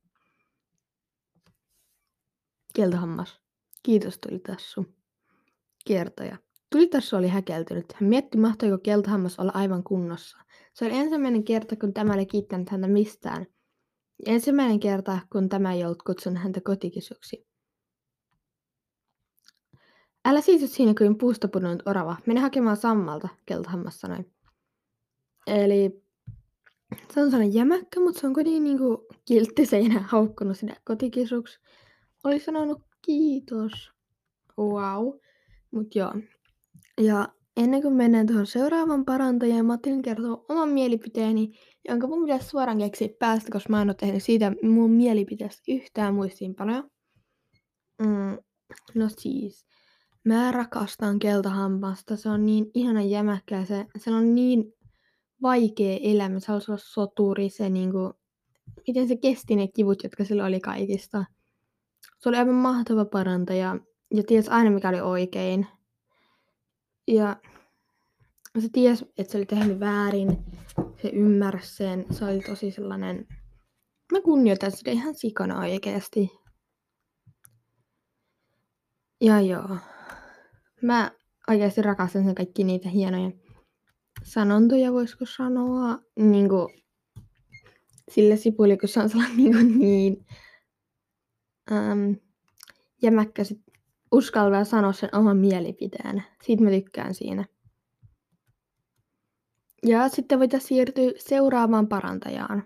Keltahammas. 2.75 3.41
Kiitos 3.83 4.19
tuli 4.19 4.39
tässä 4.39 4.83
Kertoja. 5.87 6.37
Tuli 6.73 6.87
tässä 6.87 7.17
oli 7.17 7.29
häkeltynyt. 7.29 7.93
Hän 7.93 8.09
mietti, 8.09 8.39
mahtoiko 8.39 8.79
keltahammas 8.79 9.39
olla 9.39 9.53
aivan 9.55 9.85
kunnossa. 9.85 10.39
Se 10.75 10.85
oli 10.85 10.95
ensimmäinen 10.95 11.45
kerta, 11.45 11.77
kun 11.77 11.95
tämä 11.95 12.15
oli 12.15 12.27
kiittänyt 12.27 12.71
häntä 12.71 12.89
mistään. 12.89 13.47
Ensimmäinen 14.27 14.81
kerta, 14.81 15.19
kun 15.33 15.49
tämä 15.49 15.73
ei 15.73 15.85
ollut 15.85 16.03
kutsunut 16.03 16.43
häntä 16.43 16.61
kotikisyksi. 16.61 17.47
Älä 20.25 20.41
siis 20.41 20.75
siinä 20.75 20.95
kuin 20.99 21.19
puusta 21.19 21.49
pudonnut 21.49 21.83
orava. 21.87 22.17
Mene 22.27 22.41
hakemaan 22.41 22.77
sammalta, 22.77 23.29
keltahammas 23.47 24.01
sanoi. 24.01 24.25
Eli 25.47 26.03
se 27.15 27.23
on 27.23 27.31
sellainen 27.31 27.55
jämäkkä, 27.55 28.01
mutta 28.01 28.21
se 28.21 28.27
on 28.27 28.35
kuitenkin 28.35 28.79
kiltti, 29.25 29.67
se 29.67 29.77
ei 29.77 29.85
enää 29.85 30.05
haukkunut 30.09 30.59
sitä 30.59 30.77
kotikisuksi. 30.85 31.59
Oli 32.25 32.41
sanonut 32.41 32.83
kiitos. 33.03 33.93
Wow. 34.59 35.09
Mut 35.71 35.95
joo. 35.95 36.13
Ja 37.01 37.29
ennen 37.57 37.83
kuin 37.83 37.95
mennään 37.95 38.27
tuohon 38.27 38.47
seuraavan 38.47 39.05
parantajaan, 39.05 39.67
mä 39.67 39.73
ajattelin 39.73 40.03
kertoa 40.03 40.45
oman 40.49 40.69
mielipiteeni, 40.69 41.53
jonka 41.89 42.07
mun 42.07 42.25
pitäisi 42.25 42.49
suoraan 42.49 42.79
keksiä 42.79 43.09
päästä, 43.19 43.51
koska 43.53 43.71
mä 43.71 43.83
en 43.83 43.89
ole 43.89 43.95
tehnyt 43.95 44.23
siitä 44.23 44.53
mun 44.63 44.91
mielipiteestä 44.91 45.63
yhtään 45.69 46.15
muistiinpanoja. 46.15 46.85
Mm, 47.99 48.39
no 48.95 49.09
siis, 49.09 49.67
mä 50.25 50.53
rakastan 50.53 51.19
keltahampasta. 51.19 52.17
Se 52.17 52.29
on 52.29 52.47
niin 52.47 52.71
ihana 52.75 53.03
jämäkkä 53.03 53.65
se, 53.65 53.87
se 53.99 54.11
on 54.11 54.35
niin 54.35 54.73
vaikea 55.43 55.99
elämä. 56.03 56.41
Se 56.41 56.47
halusi 56.49 56.71
olla 56.71 56.83
soturi, 56.85 57.49
se 57.49 57.71
niinku, 57.71 58.13
miten 58.87 59.09
se 59.09 59.17
kesti 59.17 59.57
ne 59.57 59.69
kivut, 59.69 60.03
jotka 60.03 60.25
sillä 60.25 60.45
oli 60.45 60.61
kaikista. 60.61 61.25
Se 62.19 62.29
oli 62.29 62.37
aivan 62.37 62.55
mahtava 62.55 63.05
parantaja 63.05 63.77
ja 64.15 64.23
tiesi 64.23 64.51
aina 64.51 64.71
mikä 64.71 64.89
oli 64.89 65.01
oikein. 65.01 65.67
Ja 67.09 67.37
se 68.59 68.69
tiesi, 68.73 69.05
että 69.19 69.33
se 69.33 69.39
oli 69.39 69.47
tehnyt 69.47 69.81
väärin. 69.81 70.45
Se 71.03 71.09
ymmärsi 71.09 71.77
sen. 71.77 72.07
Se 72.11 72.25
oli 72.25 72.41
tosi 72.41 72.71
sellainen... 72.71 73.27
Mä 74.13 74.21
kunnioitan 74.21 74.73
sitä 74.73 74.91
ihan 74.91 75.15
sikana 75.15 75.59
oikeasti. 75.59 76.31
Ja 79.21 79.41
joo. 79.41 79.77
Mä 80.83 81.11
oikeasti 81.49 81.83
rakastan 81.83 82.25
sen 82.25 82.35
kaikki 82.35 82.65
niitä 82.65 82.89
hienoja 82.89 83.31
sanontoja, 84.25 84.93
voisiko 84.93 85.25
sanoa. 85.27 85.99
Niin 86.17 86.49
kuin, 86.49 86.69
sillä 88.11 88.37
sipuli, 88.37 88.77
kun 88.77 88.89
se 88.89 89.01
on 89.01 89.09
sellainen 89.09 89.37
niin, 89.43 89.53
kuin 89.53 89.79
niin 89.79 90.27
äm, 91.73 92.17
jämäkkä 93.03 93.45
sit 93.45 93.66
uskaltaa 94.13 94.65
sanoa 94.65 94.93
sen 94.93 95.15
oman 95.15 95.37
mielipiteen. 95.37 96.23
Siitä 96.43 96.65
mä 96.65 96.71
tykkään 96.71 97.15
siinä. 97.15 97.45
Ja 99.87 100.09
sitten 100.09 100.39
voitaisiin 100.39 100.69
siirtyä 100.69 101.13
seuraavaan 101.19 101.89
parantajaan. 101.89 102.65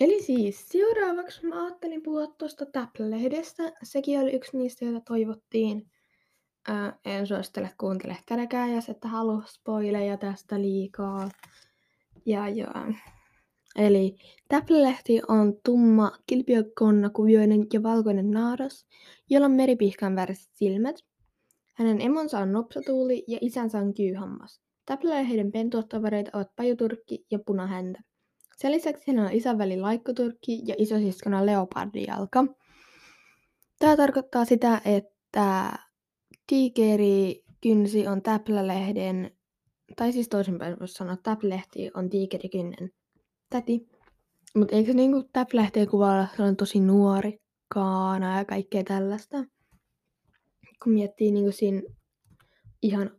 Eli 0.00 0.22
siis 0.22 0.68
seuraavaksi 0.68 1.46
mä 1.46 1.64
ajattelin 1.64 2.02
puhua 2.02 2.26
tuosta 2.26 2.66
Täplä-lehdestä. 2.66 3.72
Sekin 3.82 4.20
oli 4.20 4.32
yksi 4.32 4.56
niistä, 4.56 4.84
joita 4.84 5.00
toivottiin. 5.00 5.90
Ää, 6.68 6.98
en 7.04 7.26
suosittele 7.26 7.70
kuuntele 7.78 8.16
tätäkään, 8.26 8.74
jos 8.74 8.88
ette 8.88 9.08
halua 9.08 9.42
spoileja 9.46 10.16
tästä 10.16 10.60
liikaa. 10.60 11.30
Ja 12.26 12.48
joo. 12.48 12.92
Eli 13.76 14.16
Täplälehti 14.48 15.20
on 15.28 15.54
tumma, 15.64 16.12
kilpiökonnakuvioinen 16.26 17.66
ja 17.72 17.82
valkoinen 17.82 18.30
naaras, 18.30 18.86
jolla 19.30 19.46
on 19.46 19.52
meripihkan 19.52 20.16
väriset 20.16 20.50
silmät. 20.52 20.96
Hänen 21.74 22.00
emonsa 22.00 22.38
on 22.38 22.52
nopsatuuli 22.52 23.24
ja 23.28 23.38
isänsä 23.40 23.78
on 23.78 23.94
kyyhammas. 23.94 24.60
Täplälehden 24.86 25.52
pentuottavareita 25.52 26.30
ovat 26.38 26.56
pajuturkki 26.56 27.26
ja 27.30 27.38
punahäntä. 27.46 28.00
Sen 28.56 28.72
lisäksi 28.72 29.04
hänellä 29.06 29.28
on 29.28 29.36
isän 29.36 29.58
väli 29.58 29.80
laikkoturkki 29.80 30.62
ja 30.66 30.74
isosiskona 30.78 31.46
leopardijalka. 31.46 32.44
Tämä 33.78 33.96
tarkoittaa 33.96 34.44
sitä, 34.44 34.80
että 34.84 35.72
tiigerikynsi 36.46 38.06
on 38.06 38.22
täplälehden, 38.22 39.30
tai 39.96 40.12
siis 40.12 40.28
toisinpäin 40.28 40.76
voisi 40.80 40.94
sanoa, 40.94 41.16
täplälehti 41.22 41.90
on 41.94 42.10
tiikerikynnen 42.10 42.90
täti. 43.50 43.88
Mutta 44.56 44.76
eikö 44.76 44.90
se 44.90 44.96
niinku 44.96 45.28
täplälehtiä 45.32 45.86
kuvailla 45.86 46.28
on 46.38 46.56
tosi 46.56 46.80
nuorikkaana 46.80 48.38
ja 48.38 48.44
kaikkea 48.44 48.84
tällaista? 48.84 49.44
Kun 50.82 50.92
miettii 50.92 51.30
niinku 51.32 51.52
siinä 51.52 51.82
ihan 52.82 53.10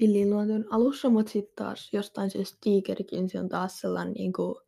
villiluonton 0.00 0.64
alussa, 0.70 1.10
mutta 1.10 1.32
sitten 1.32 1.64
taas 1.64 1.92
jostain 1.92 2.30
syystä 2.30 2.58
tiikerikynsi 2.60 3.38
on 3.38 3.48
taas 3.48 3.80
sellainen 3.80 4.14
niinku 4.14 4.60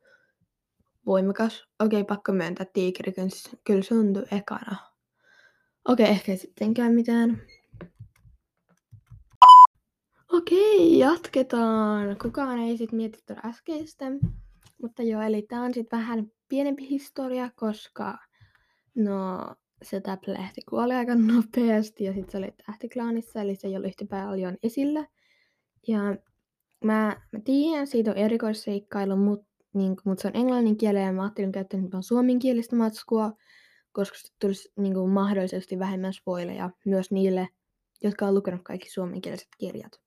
voimakas. 1.07 1.65
Okei, 1.81 2.05
pakko 2.05 2.33
myöntää, 2.33 2.63
että 2.63 2.73
tiikerikynsi 2.73 3.51
kyllä 3.65 3.83
syntyi 3.83 4.23
ekana. 4.33 4.77
Okei, 5.89 6.07
ehkä 6.07 6.37
sittenkään 6.37 6.95
mitään. 6.95 7.43
Okei, 10.53 10.99
jatketaan. 10.99 12.17
Kukaan 12.23 12.59
ei 12.59 12.77
sitten 12.77 12.97
mieti 12.97 13.19
äskeistä. 13.45 14.05
Mutta 14.83 15.03
joo, 15.03 15.23
eli 15.23 15.43
tämä 15.43 15.63
on 15.63 15.75
sitten 15.75 15.99
vähän 15.99 16.27
pienempi 16.49 16.89
historia, 16.91 17.51
koska 17.57 18.19
no, 18.95 19.39
se 19.83 20.01
Täplehti 20.01 20.61
kuoli 20.69 20.95
aika 20.95 21.15
nopeasti 21.15 22.05
ja 22.05 22.13
sitten 22.13 22.31
se 22.31 22.39
oli 22.39 22.53
tähtiklaanissa, 22.67 23.41
eli 23.41 23.57
se 23.57 23.69
ei 23.69 23.77
ollut 23.77 23.89
yhtä 23.89 24.05
paljon 24.11 24.57
esillä. 24.63 25.07
Ja 25.89 26.03
mä, 26.85 27.17
mä 27.33 27.41
tiedän, 27.45 27.87
siitä 27.87 28.11
on 28.11 28.17
erikoisseikkailu, 28.17 29.17
mutta 29.17 29.47
niin, 29.75 29.97
mut 30.05 30.19
se 30.19 30.29
on 30.29 30.37
englannin 30.37 30.77
kielellä 30.77 31.07
ja 31.07 31.13
mä 31.13 31.23
ajattelin 31.23 31.53
käyttää 31.53 31.81
nyt 31.81 31.93
vaan 31.93 32.03
suomenkielistä 32.03 32.77
matskua, 32.77 33.33
koska 33.93 34.17
sitten 34.17 34.37
tulisi 34.41 34.73
niin 34.77 35.09
mahdollisesti 35.09 35.79
vähemmän 35.79 36.13
spoileja 36.13 36.71
myös 36.87 37.11
niille, 37.11 37.49
jotka 38.03 38.27
on 38.27 38.35
lukenut 38.35 38.61
kaikki 38.65 38.91
suomenkieliset 38.91 39.49
kirjat. 39.59 40.02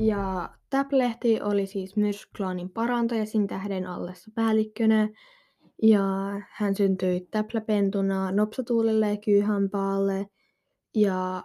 Ja 0.00 0.50
Täplehti 0.70 1.40
oli 1.42 1.66
siis 1.66 1.96
Myrsklaanin 1.96 2.70
parantaja 2.70 3.26
sin 3.26 3.46
tähden 3.46 3.86
allessa 3.86 4.30
päällikkönä. 4.34 5.08
Ja 5.82 6.02
hän 6.50 6.74
syntyi 6.74 7.28
täpläpentuna 7.30 8.32
Nopsatuulelle 8.32 9.10
ja 9.10 9.16
Kyyhampaalle. 9.16 10.26
Ja 10.94 11.44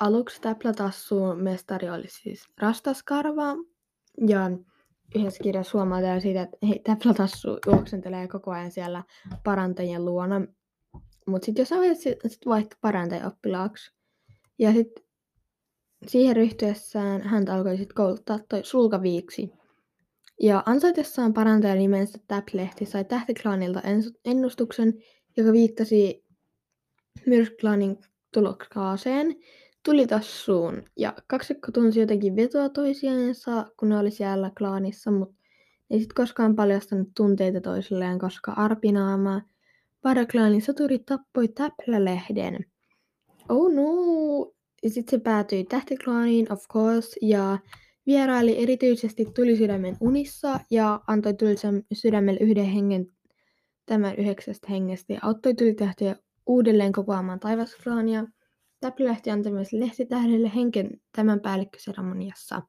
aluksi 0.00 0.40
täplätassuun 0.40 1.42
mestari 1.42 1.90
oli 1.90 2.08
siis 2.08 2.46
Rastaskarva. 2.60 3.54
Ja 4.28 4.50
yhdessä 5.14 5.42
kirjassa 5.42 5.78
huomataan 5.78 6.20
siitä, 6.20 6.42
että 6.42 6.56
hei, 6.66 6.78
täplätassu 6.78 7.58
juoksentelee 7.66 8.28
koko 8.28 8.50
ajan 8.50 8.70
siellä 8.70 9.02
parantajien 9.44 10.04
luona. 10.04 10.46
Mutta 11.26 11.46
sitten 11.46 11.60
jossain 11.62 11.78
vaiheessa 11.78 12.02
sit, 12.02 12.18
sit 12.26 12.46
vaihti 12.46 12.76
parantajaoppilaaksi. 12.80 13.92
Ja 14.58 14.72
sitten 14.72 15.04
siihen 16.06 16.36
ryhtyessään 16.36 17.22
häntä 17.22 17.54
alkoi 17.54 17.76
sitten 17.76 17.94
kouluttaa 17.94 18.38
toi 18.48 18.64
sulkaviiksi. 18.64 19.52
Ja 20.40 20.62
ansaitessaan 20.66 21.34
parantajan 21.34 21.78
nimensä 21.78 22.18
Täplehti 22.28 22.86
sai 22.86 23.04
tähtiklaanilta 23.04 23.82
ennustuksen, 24.24 24.94
joka 25.36 25.52
viittasi 25.52 26.24
Myrsklaanin 27.26 27.98
tulokkaaseen 28.34 29.36
tulitassuun. 29.84 30.82
Ja 30.96 31.12
kaksikko 31.26 31.72
tunsi 31.72 32.00
jotenkin 32.00 32.36
vetoa 32.36 32.68
toisiansa, 32.68 33.66
kun 33.76 33.88
ne 33.88 33.98
oli 33.98 34.10
siellä 34.10 34.50
klaanissa, 34.58 35.10
mutta 35.10 35.34
ei 35.90 35.98
sitten 35.98 36.14
koskaan 36.14 36.56
paljastanut 36.56 37.08
tunteita 37.16 37.60
toisilleen, 37.60 38.18
koska 38.18 38.52
Arpinaama, 38.52 39.42
Paraklaanin 40.02 40.62
soturi 40.62 40.98
tappoi 40.98 41.48
Täplälehden. 41.48 42.64
Oh 43.48 43.72
no, 43.72 44.52
sitten 44.86 45.20
päätyi 45.20 45.64
tähtiklaaniin, 45.64 46.52
of 46.52 46.62
course, 46.72 47.16
ja 47.22 47.58
vieraili 48.06 48.62
erityisesti 48.62 49.24
tulisydämen 49.34 49.96
unissa 50.00 50.60
ja 50.70 51.00
antoi 51.06 51.34
tulisen 51.34 51.82
sydämelle 51.92 52.40
yhden 52.40 52.64
hengen 52.64 53.06
tämän 53.86 54.16
yhdeksästä 54.16 54.66
hengestä 54.70 55.12
ja 55.12 55.18
auttoi 55.22 55.54
tulitähtiä 55.54 56.16
uudelleen 56.46 56.92
kokoamaan 56.92 57.40
taivasklaania. 57.40 58.24
Täplehti 58.80 59.30
antoi 59.30 59.52
myös 59.52 59.72
lehtitähdelle 59.72 60.52
henken 60.54 61.00
tämän 61.16 61.40
päällikköseremoniassa. 61.40 62.62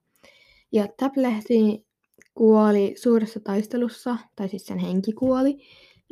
Ja 0.71 0.87
Täplehti 0.97 1.85
kuoli 2.33 2.93
suuressa 2.97 3.39
taistelussa, 3.39 4.17
tai 4.35 4.49
siis 4.49 4.65
sen 4.65 4.77
henki 4.77 5.13
kuoli, 5.13 5.57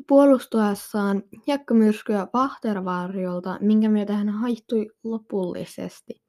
puolustuessaan 0.08 1.24
hiekkamyrskyä 1.48 2.28
Vahtervarjolta, 2.34 3.58
minkä 3.62 3.90
myötä 3.90 4.14
hän 4.14 4.30
haihtui 4.30 4.88
lopullisesti. 5.04 6.24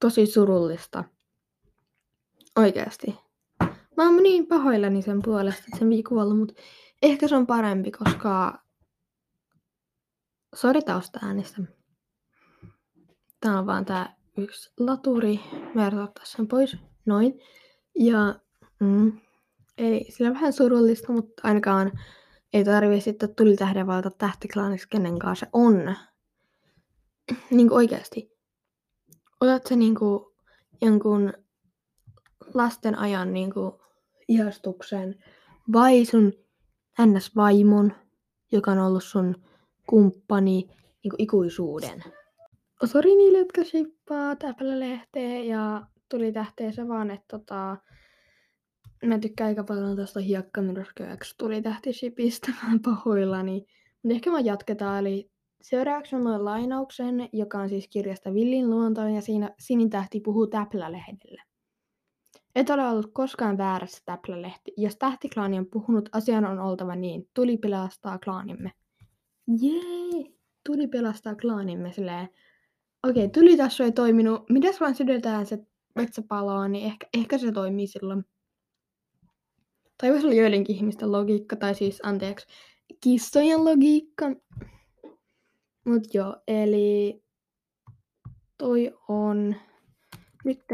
Tosi 0.00 0.26
surullista. 0.26 1.04
Oikeasti. 2.56 3.14
Mä 3.96 4.04
oon 4.04 4.22
niin 4.22 4.46
pahoillani 4.46 5.02
sen 5.02 5.22
puolesta, 5.22 5.62
että 5.66 5.78
sen 5.78 5.90
vii 5.90 6.02
kuolla, 6.02 6.34
mutta 6.34 6.54
ehkä 7.02 7.28
se 7.28 7.36
on 7.36 7.46
parempi, 7.46 7.90
koska... 7.90 8.64
Sori 10.54 10.82
taustaäänistä. 10.82 11.62
Tää 13.40 13.58
on 13.58 13.66
vaan 13.66 13.84
tää 13.84 14.16
yksi 14.36 14.72
laturi. 14.78 15.40
Mä 15.74 15.86
ottaa 15.86 16.24
sen 16.24 16.48
pois. 16.48 16.76
Noin. 17.06 17.40
Ja... 17.94 18.34
Mm, 18.80 19.12
eli 19.78 20.06
sillä 20.08 20.30
vähän 20.30 20.52
surullista, 20.52 21.12
mutta 21.12 21.42
ainakaan 21.44 21.92
ei 22.54 22.64
tarvii 22.64 23.00
sitten 23.00 23.34
tulitähden 23.34 23.86
valta 23.86 24.10
tähtiklaaniksi, 24.10 24.88
kenen 24.88 25.18
kanssa 25.18 25.46
se 25.46 25.50
on. 25.52 25.94
Niin 27.50 27.68
kuin 27.68 27.76
oikeasti. 27.76 28.32
Otat 29.40 29.66
se 29.66 29.76
niin 29.76 29.94
kuin 29.94 30.24
jonkun 30.82 31.32
lasten 32.54 32.98
ajan 32.98 33.32
niin 33.32 33.54
kuin 33.54 33.72
ihastuksen 34.28 35.24
vai 35.72 36.04
sun 36.04 36.32
ns-vaimon, 37.06 37.92
joka 38.52 38.70
on 38.70 38.78
ollut 38.78 39.04
sun 39.04 39.44
kumppani 39.86 40.62
niin 41.04 41.10
kuin 41.10 41.22
ikuisuuden. 41.22 42.04
Sori 42.84 43.14
niille, 43.14 43.38
jotka 43.38 43.64
shippaa 43.64 44.36
täpälä-lehteä 44.36 45.38
ja 45.38 45.86
tuli 46.08 46.32
tähteensä 46.32 46.88
vaan, 46.88 47.10
että 47.10 47.38
tota, 47.38 47.76
mä 49.04 49.18
tykkään 49.18 49.48
aika 49.48 49.64
paljon 49.64 49.96
tuosta 49.96 50.20
hiekkamyrskyäksi 50.20 51.34
tuli 51.38 51.62
tähtishipistä, 51.62 52.52
mä 52.62 52.78
pahoillani. 52.84 53.66
Mutta 54.02 54.14
ehkä 54.14 54.30
mä 54.30 54.40
jatketaan, 54.40 54.98
eli 54.98 55.30
seuraavaksi 55.62 56.16
mä 56.16 56.22
luen 56.22 56.44
lainauksen, 56.44 57.28
joka 57.32 57.58
on 57.58 57.68
siis 57.68 57.88
kirjasta 57.88 58.34
Villin 58.34 58.70
luontoon, 58.70 59.14
ja 59.14 59.20
siinä 59.20 59.50
Sinin 59.58 59.90
tähti 59.90 60.20
puhuu 60.20 60.46
täplälehdelle. 60.46 61.42
Et 62.54 62.70
ole 62.70 62.88
ollut 62.88 63.10
koskaan 63.12 63.58
väärässä 63.58 64.02
täplälehti. 64.04 64.72
Jos 64.76 64.96
tähtiklaani 64.96 65.58
on 65.58 65.66
puhunut, 65.72 66.08
asian 66.12 66.44
on 66.44 66.58
oltava 66.58 66.96
niin. 66.96 67.28
Tuli 67.34 67.56
pelastaa 67.56 68.18
klaanimme. 68.18 68.72
Jee! 69.60 70.34
Tuli 70.66 70.86
pelastaa 70.86 71.34
klaanimme 71.34 71.92
silleen. 71.92 72.28
Okei, 73.08 73.28
tuli 73.28 73.56
tässä 73.56 73.84
ei 73.84 73.92
toiminut. 73.92 74.50
Mitäs 74.50 74.80
vaan 74.80 74.94
sydytään 74.94 75.46
se 75.46 75.58
metsäpaloa, 75.94 76.68
niin 76.68 76.86
ehkä, 76.86 77.06
ehkä 77.18 77.38
se 77.38 77.52
toimii 77.52 77.86
silloin. 77.86 78.24
Tai 80.04 80.12
voisi 80.12 80.26
olla 80.26 80.36
joidenkin 80.36 80.76
ihmisten 80.76 81.12
logiikka, 81.12 81.56
tai 81.56 81.74
siis 81.74 82.00
anteeksi, 82.02 82.46
kissojen 83.00 83.64
logiikka. 83.64 84.26
Mut 85.84 86.14
joo, 86.14 86.36
eli 86.48 87.22
toi 88.58 88.94
on 89.08 89.56
nyt 90.44 90.66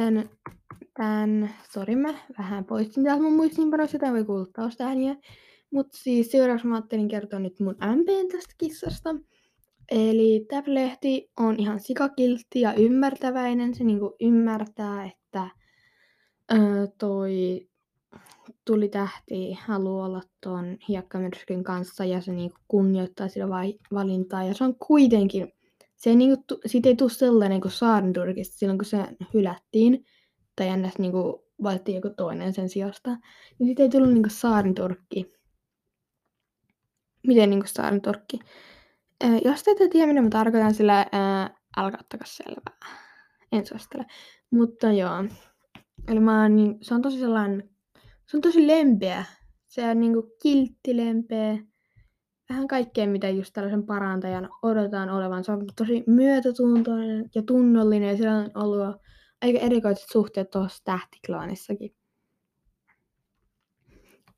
tämän, 0.95 1.51
sori 1.73 1.97
mä 1.97 2.15
vähän 2.39 2.65
poistin 2.65 3.05
täältä 3.05 3.23
mun 3.23 3.33
muistiinpanoista, 3.33 3.97
jotain 3.97 4.15
voi 4.15 4.25
kuulla 4.25 4.47
taustaääniä. 4.53 5.17
Mutta 5.71 5.99
siis 5.99 6.31
seuraavaksi 6.31 6.67
mä 6.67 6.75
ajattelin 6.75 7.09
kertoa 7.09 7.39
nyt 7.39 7.61
mun 7.61 7.77
MPn 7.97 8.29
tästä 8.33 8.55
kissasta. 8.59 9.11
Eli 9.91 10.47
Täplehti 10.49 11.31
on 11.37 11.55
ihan 11.59 11.81
sikakiltti 11.81 12.61
ja 12.61 12.75
ymmärtäväinen. 12.75 13.75
Se 13.75 13.85
niinku 13.85 14.17
ymmärtää, 14.21 15.05
että 15.05 15.51
öö, 16.53 16.87
toi 16.99 17.70
tuli 18.71 18.89
tähti 18.89 19.53
haluaa 19.53 20.07
olla 20.07 20.21
tuon 20.43 20.77
hiekkamyrskyn 20.89 21.65
kanssa 21.65 22.05
ja 22.05 22.21
se 22.21 22.33
niinku 22.33 22.59
kunnioittaa 22.69 23.29
sitä 23.29 23.49
valintaa. 23.95 24.45
Ja 24.45 24.55
se 24.55 24.65
on 24.65 24.75
kuitenkin, 24.75 25.53
se 25.97 26.11
ei 26.11 26.17
niinku, 26.17 26.45
siitä 26.67 26.89
ei 26.89 26.97
tule 26.97 27.11
sellainen 27.11 27.61
kuin 27.61 27.73
Saarenturkista 27.73 28.59
silloin 28.59 28.79
kun 28.79 28.85
se 28.85 28.99
hylättiin 29.35 30.05
tai 30.57 30.77
ns. 30.77 30.99
Niinku 30.99 31.47
valittiin 31.63 31.95
joku 31.95 32.11
toinen 32.17 32.53
sen 32.53 32.69
sijasta. 32.69 33.11
Niin 33.11 33.67
siitä 33.67 33.83
ei 33.83 33.89
tullut 33.89 34.13
niinku 34.13 34.29
Saarenturkki. 34.29 35.33
Miten 37.27 37.51
niinku 37.51 37.67
Saarenturkki? 37.67 38.39
Äh, 39.25 39.41
jos 39.45 39.63
te 39.63 39.71
ette 39.71 39.89
tiedä, 39.89 40.07
mitä 40.07 40.23
mä 40.23 40.31
tarkoitan, 40.31 40.75
sillä 40.75 41.01
äh, 41.01 41.51
älkää 41.77 42.01
ottakaa 42.01 42.27
selvää. 42.27 42.79
En 43.53 43.67
suosittele. 43.67 44.07
Mutta 44.51 44.93
joo. 44.93 45.25
Eli 46.09 46.21
mä 46.21 46.43
oon, 46.43 46.57
niin, 46.57 46.79
se 46.83 46.95
on 46.95 47.03
tosi 47.03 47.19
sellainen 47.19 47.70
se 48.31 48.37
on 48.37 48.41
tosi 48.41 48.67
lempeä. 48.67 49.25
Se 49.69 49.91
on 49.91 50.01
niinku 50.01 50.37
kiltti 50.43 50.97
lempeä. 50.97 51.59
Vähän 52.51 52.69
kaikkea, 52.69 53.07
mitä 53.07 53.29
just 53.29 53.53
tällaisen 53.53 53.87
parantajan 53.87 54.49
odotetaan 54.63 55.11
olevan. 55.11 55.45
Se 55.45 55.53
on 55.53 55.67
tosi 55.77 56.05
myötätuntoinen 56.07 57.31
ja 57.35 57.43
tunnollinen 57.43 58.09
ja 58.09 58.17
sillä 58.17 58.37
on 58.37 58.51
ollut 58.55 58.97
aika 59.43 59.59
erikoiset 59.59 60.09
suhteet 60.13 60.51
tuossa 60.51 60.85
tähtiklaanissakin. 60.85 61.95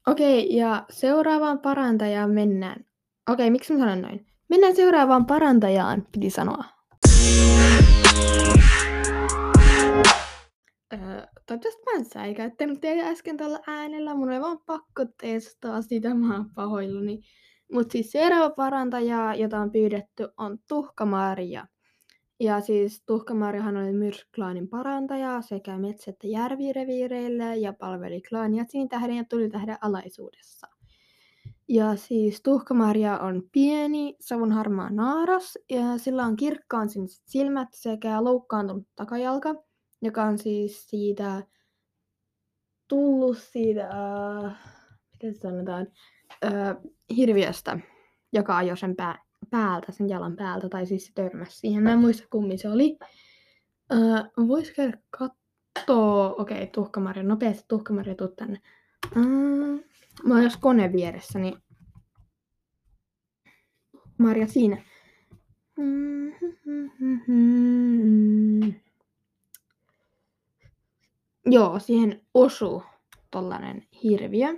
Okei, 0.07 0.44
okay, 0.44 0.57
ja 0.57 0.85
seuraavaan 0.90 1.59
parantajaan 1.59 2.31
mennään. 2.31 2.81
Okei, 3.28 3.44
okay, 3.44 3.50
miksi 3.50 3.72
mä 3.72 3.78
sanon 3.78 4.02
noin? 4.02 4.26
Mennään 4.48 4.76
seuraavaan 4.76 5.26
parantajaan, 5.26 6.07
piti 6.12 6.31
sanoa. 6.31 6.64
Öö, 10.92 11.32
toivottavasti 11.46 11.83
mä 11.87 11.98
en 11.98 12.05
säikäyttänyt 12.05 12.81
teitä 12.81 13.09
äsken 13.09 13.37
tällä 13.37 13.61
äänellä. 13.66 14.14
Mun 14.14 14.31
oli 14.31 14.40
vaan 14.40 14.59
pakko 14.66 15.05
testaa 15.20 15.83
sitä, 15.83 16.14
mä 16.14 16.37
oon 16.37 16.50
pahoillani. 16.55 17.20
Mut 17.72 17.90
siis 17.90 18.12
seuraava 18.12 18.50
parantaja, 18.50 19.35
jota 19.35 19.59
on 19.59 19.70
pyydetty, 19.70 20.28
on 20.37 20.59
Tuhka-Maria. 20.68 21.66
Ja 22.40 22.61
siis 22.61 23.02
Tuhka-Mariahan 23.07 23.76
oli 23.76 23.92
Myrsklaanin 23.92 24.68
parantaja 24.68 25.42
sekä 25.42 25.78
metsä- 25.78 26.11
että 26.11 26.26
järvireviireillä 26.26 27.55
ja 27.55 27.72
palveli 27.72 28.22
klaania 28.28 28.64
Sinitähden 28.68 29.16
ja 29.16 29.24
Tulitähden 29.24 29.78
alaisuudessa. 29.81 30.66
Ja 31.68 31.96
siis 31.96 32.42
Tuhka-Maria 32.42 33.18
on 33.18 33.42
pieni, 33.52 34.16
savunharmaa 34.20 34.90
naaras 34.90 35.59
ja 35.70 35.98
sillä 35.98 36.24
on 36.24 36.37
kirkkaan 36.37 36.88
silmät 37.09 37.68
sekä 37.74 38.24
loukkaantunut 38.24 38.88
takajalka– 38.96 39.55
joka 40.02 40.22
on 40.22 40.38
siis 40.38 40.90
siitä 40.90 41.42
tullut 42.88 43.38
siitä, 43.38 43.88
uh, 43.88 44.52
miten 45.12 45.34
sanotaan, 45.34 45.86
uh, 46.44 46.92
hirviöstä, 47.16 47.78
joka 48.32 48.56
ajoi 48.56 48.76
sen 48.76 48.96
pää, 48.96 49.18
päältä, 49.50 49.92
sen 49.92 50.08
jalan 50.08 50.36
päältä, 50.36 50.68
tai 50.68 50.86
siis 50.86 51.06
se 51.06 51.12
törmäsi 51.14 51.58
siihen. 51.58 51.82
Mä 51.82 51.92
en 51.92 51.98
muista 51.98 52.28
kummin 52.30 52.58
se 52.58 52.68
oli. 52.68 52.98
Uh, 53.92 54.48
Voisi 54.48 54.74
käydä 54.74 54.98
kattoo, 55.10 56.34
okei, 56.38 56.56
okay, 56.56 56.66
tuhkamarja, 56.66 57.22
nopeasti 57.22 57.64
tuhkamarja, 57.68 58.14
tuu 58.14 58.28
tänne. 58.28 58.60
Uh, 59.16 59.80
mä 60.24 60.34
oon 60.34 60.42
jos 60.42 60.56
kone 60.56 60.92
vieressä, 60.92 61.38
niin 61.38 61.54
Marja 64.18 64.46
siinä. 64.46 64.82
Mm-hmm. 65.76 66.52
Joo, 71.46 71.78
siihen 71.78 72.26
osui 72.35 72.83
tollanen 73.31 73.87
hirviö. 74.02 74.48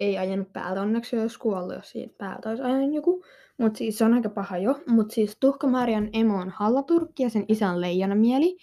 Ei 0.00 0.18
ajanut 0.18 0.52
päältä, 0.52 0.82
onneksi 0.82 1.18
olisi 1.18 1.38
kuollut, 1.38 1.74
jos 1.74 1.90
siitä 1.90 2.14
päältä 2.18 2.48
olisi 2.48 2.62
ajanut 2.62 2.94
joku. 2.94 3.24
Mutta 3.58 3.78
siis 3.78 3.98
se 3.98 4.04
on 4.04 4.14
aika 4.14 4.28
paha 4.28 4.58
jo. 4.58 4.80
Mutta 4.86 5.14
siis 5.14 5.36
Tuhkamarian 5.40 6.08
emo 6.12 6.36
on 6.36 6.50
Hallaturkki 6.50 7.22
ja 7.22 7.30
sen 7.30 7.44
isä 7.48 7.70
on 7.70 7.80
Leijonamieli. 7.80 8.56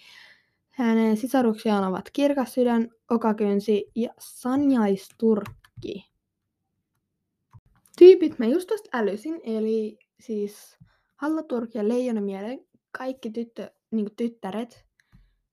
Hänen 0.70 1.16
sisaruksiaan 1.16 1.84
ovat 1.84 2.10
Kirkas 2.12 2.54
sydän, 2.54 2.90
Okakynsi 3.10 3.90
ja 3.96 4.14
Sanjaisturkki. 4.18 6.10
Tyypit 7.98 8.38
mä 8.38 8.46
just 8.46 8.68
tosta 8.68 8.90
älysin, 8.92 9.40
eli 9.44 9.98
siis 10.20 10.78
Hallaturkki 11.16 11.78
ja 11.78 11.88
Leijonamieli, 11.88 12.66
kaikki 12.98 13.30
tyttö, 13.30 13.70
niin 13.90 14.08
tyttäret 14.16 14.89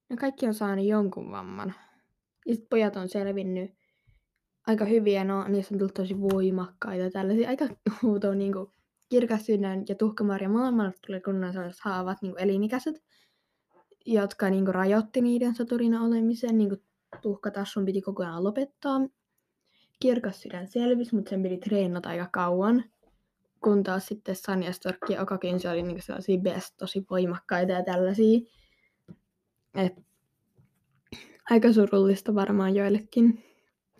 ne 0.09 0.17
kaikki 0.17 0.47
on 0.47 0.53
saanut 0.53 0.85
jonkun 0.85 1.31
vamman. 1.31 1.73
Ja 2.45 2.55
sit 2.55 2.69
pojat 2.69 2.95
on 2.95 3.09
selvinnyt 3.09 3.71
aika 4.67 4.85
hyviä, 4.85 5.23
no 5.23 5.47
niistä 5.47 5.75
on 5.75 5.79
tullut 5.79 5.93
tosi 5.93 6.21
voimakkaita 6.21 7.11
tällaisia, 7.11 7.49
aika 7.49 7.65
huutoa 8.01 8.33
kirkas 9.09 9.45
sydän 9.45 9.83
ja 9.89 9.95
tuhkamarja 9.95 10.49
molemmat 10.49 10.95
tuli 11.07 11.21
kunnon 11.21 11.53
sellaiset 11.53 11.81
haavat 11.83 12.21
niinku 12.21 12.37
elinikäiset. 12.37 13.03
jotka 14.05 14.49
niinku 14.49 14.71
rajoitti 14.71 15.21
niiden 15.21 15.55
soturina 15.55 16.03
olemisen. 16.03 16.57
Niinku 16.57 16.75
tuhkatassun 17.21 17.85
piti 17.85 18.01
koko 18.01 18.23
ajan 18.23 18.43
lopettaa. 18.43 18.99
Kirkas 19.99 20.41
sydän 20.41 20.67
selvisi, 20.67 21.15
mutta 21.15 21.29
sen 21.29 21.43
piti 21.43 21.57
treenata 21.57 22.09
aika 22.09 22.29
kauan. 22.31 22.83
Kun 23.63 23.83
taas 23.83 24.05
sitten 24.05 24.35
Sanja 24.35 24.73
Storkki 24.73 25.13
ja 25.13 25.21
Okakin 25.21 25.59
se 25.59 25.69
oli 25.69 25.83
niinku 25.83 26.01
sellaisia 26.01 26.37
best, 26.37 26.73
tosi 26.77 27.05
voimakkaita 27.09 27.71
ja 27.71 27.83
tällaisia. 27.83 28.39
Et 29.75 29.93
aika 31.49 31.73
surullista 31.73 32.35
varmaan 32.35 32.75
joillekin. 32.75 33.43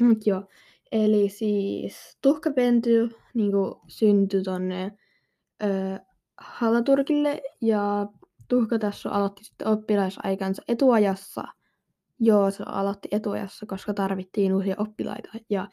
Mut 0.02 0.28
joo. 0.28 0.44
Eli 0.92 1.30
siis 1.30 2.18
tuhkapenty 2.22 3.10
niin 3.34 3.52
syntyi 3.88 4.44
tonne 4.44 4.98
ö, 5.64 5.68
Halaturkille 6.38 7.42
ja 7.62 8.08
tuhkatassu 8.48 9.10
aloitti 9.10 9.44
sitten 9.44 9.68
oppilaisaikansa 9.68 10.62
etuajassa. 10.68 11.44
Joo, 12.20 12.52
se 12.52 12.64
aloitti 12.68 13.08
etuajassa, 13.12 13.66
koska 13.66 13.94
tarvittiin 13.94 14.54
uusia 14.54 14.76
oppilaita. 14.78 15.30
Ja 15.50 15.68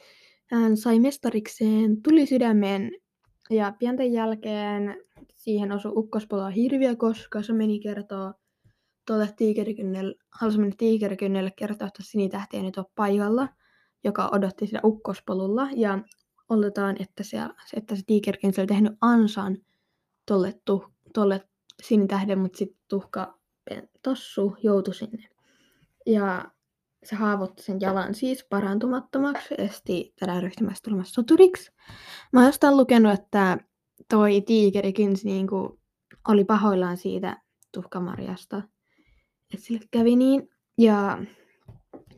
hän 0.46 0.76
sai 0.76 1.00
mestarikseen 1.00 2.02
tuli 2.02 2.26
sydämeen 2.26 2.90
ja 3.50 3.72
pienten 3.78 4.12
jälkeen 4.12 4.96
siihen 5.34 5.72
osui 5.72 5.92
ukkospoloa 5.96 6.50
hirviö, 6.50 6.96
koska 6.96 7.42
se 7.42 7.52
meni 7.52 7.80
kertoa 7.80 8.34
tuolle 9.06 9.34
tiikerikynnelle, 9.36 10.14
mennä 10.56 10.74
tiikerikynnelle 10.78 11.52
kertoa, 11.56 11.88
että 11.88 12.02
sinitähti 12.02 12.56
ei 12.56 12.62
nyt 12.62 12.78
ole 12.78 12.86
paikalla, 12.94 13.48
joka 14.04 14.28
odotti 14.32 14.66
sitä 14.66 14.80
ukkospolulla. 14.84 15.68
Ja 15.76 15.98
oletaan, 16.48 16.96
että 17.00 17.22
se, 17.22 17.38
että 17.76 17.96
se 17.96 18.02
tiikerikynnelle 18.06 18.60
oli 18.60 18.66
tehnyt 18.66 18.92
ansan 19.00 19.58
tolle, 20.26 20.60
tu, 20.64 20.84
tolle 21.14 21.48
sinitähden, 21.82 22.38
mutta 22.38 22.58
sitten 22.58 22.80
tuhka 22.88 23.38
tossu 24.02 24.56
joutui 24.62 24.94
sinne. 24.94 25.28
Ja 26.06 26.50
se 27.04 27.16
haavoitti 27.16 27.62
sen 27.62 27.80
jalan 27.80 28.14
siis 28.14 28.46
parantumattomaksi, 28.50 29.54
esti 29.58 30.14
tätä 30.20 30.40
ryhtymästä 30.40 30.84
tulemassa 30.84 31.14
soturiksi. 31.14 31.72
Mä 32.32 32.40
oon 32.40 32.48
jostain 32.48 32.76
lukenut, 32.76 33.12
että 33.12 33.58
toi 34.10 34.40
tiikerikin 34.40 35.16
niin 35.24 35.48
oli 36.28 36.44
pahoillaan 36.44 36.96
siitä 36.96 37.42
tuhkamarjasta, 37.72 38.62
että 39.54 39.66
sille 39.66 39.80
kävi 39.90 40.16
niin. 40.16 40.48
Ja 40.78 41.24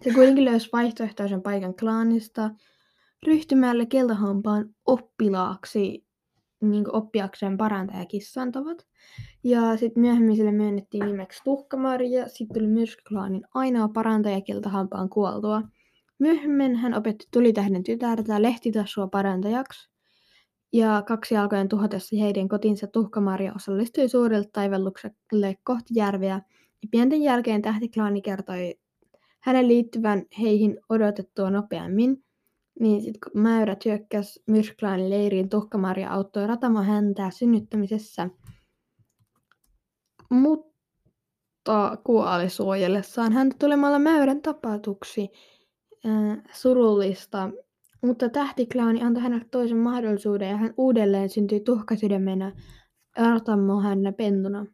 se 0.03 0.13
kuitenkin 0.15 0.45
löysi 0.45 0.69
vaihtoehtoisen 0.73 1.43
paikan 1.43 1.75
klaanista 1.75 2.51
ryhtymällä 3.27 3.87
keltahampaan 3.87 4.75
oppilaaksi 4.87 6.07
niin 6.61 6.97
oppiakseen 6.97 7.57
parantajakissan 7.57 8.53
tavat. 8.53 8.87
Ja 9.45 9.77
sitten 9.77 10.01
myöhemmin 10.01 10.37
sille 10.37 10.53
myönnettiin 10.53 11.07
nimeksi 11.07 11.41
Tuhkamarja, 11.45 12.29
sitten 12.29 12.55
tuli 12.55 12.73
myrskyklaanin 12.73 13.43
ainoa 13.55 13.89
parantaja 13.89 14.41
hampaan 14.67 15.09
kuoltua. 15.09 15.63
Myöhemmin 16.19 16.77
hän 16.77 16.95
opetti 16.95 17.27
tulitähden 17.33 17.83
tytärtä 17.83 18.43
lehtitassua 18.43 19.07
parantajaksi. 19.07 19.91
Ja 20.73 21.03
kaksi 21.09 21.37
alkojen 21.37 21.69
tuhotessa 21.69 22.17
heidän 22.17 22.49
kotinsa 22.49 22.87
Tuhkamarja 22.87 23.53
osallistui 23.57 24.09
suurelle 24.09 24.49
taivellukselle 24.53 25.57
kohti 25.65 25.95
järveä. 25.95 26.41
Pienten 26.91 27.23
jälkeen 27.23 27.63
tähtiklaani 27.63 28.23
kertoi 28.23 28.75
hänen 29.41 29.69
liittyvän 29.69 30.23
heihin 30.41 30.81
odotettua 30.89 31.51
nopeammin. 31.51 32.25
Niin 32.81 33.03
sitten 33.03 33.21
kun 33.21 33.43
mäyrät 33.43 33.85
hyökkäsi 33.85 34.43
myrskyklaanin 34.47 35.11
leiriin, 35.11 35.49
Tuhkamarja 35.49 36.13
auttoi 36.13 36.47
Ratamo 36.47 36.83
häntä 36.83 37.31
synnyttämisessä– 37.31 38.31
mutta 40.31 41.99
kuoli 42.05 42.49
suojellessaan 42.49 43.33
häntä 43.33 43.57
tulemalla 43.59 43.99
mäyrän 43.99 44.43
tapatuksi. 44.43 45.29
Äh, 46.07 46.43
surullista. 46.53 47.51
Mutta 48.03 48.29
tähtiklaani 48.29 49.03
antoi 49.03 49.23
hänelle 49.23 49.47
toisen 49.51 49.77
mahdollisuuden 49.77 50.49
ja 50.51 50.57
hän 50.57 50.75
uudelleen 50.77 51.29
syntyi 51.29 51.61
tuhkasydämenä 51.61 52.53
Artammo 53.17 53.81
hänen 53.81 54.15
pentuna. 54.15 54.67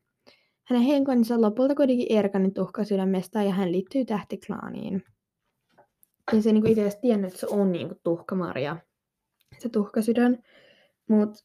Hänen 0.73 0.87
henkonsa 0.87 1.41
lopulta 1.41 1.75
kuitenkin 1.75 2.19
erkani 2.19 2.51
tuhkasydämestä 2.51 3.43
ja 3.43 3.53
hän 3.53 3.73
liittyy 3.73 4.05
tähtiklaaniin. 4.05 5.05
Ja 6.33 6.43
se 6.43 6.53
niinku 6.53 6.69
itse 6.69 6.81
asiassa 6.81 7.01
tiennyt, 7.01 7.29
että 7.29 7.41
se 7.41 7.47
on 7.47 7.73
niinku 7.73 7.95
tuhkamarja, 8.03 8.77
se 9.59 9.69
tuhkasydän. 9.69 10.39
Mutta 11.09 11.45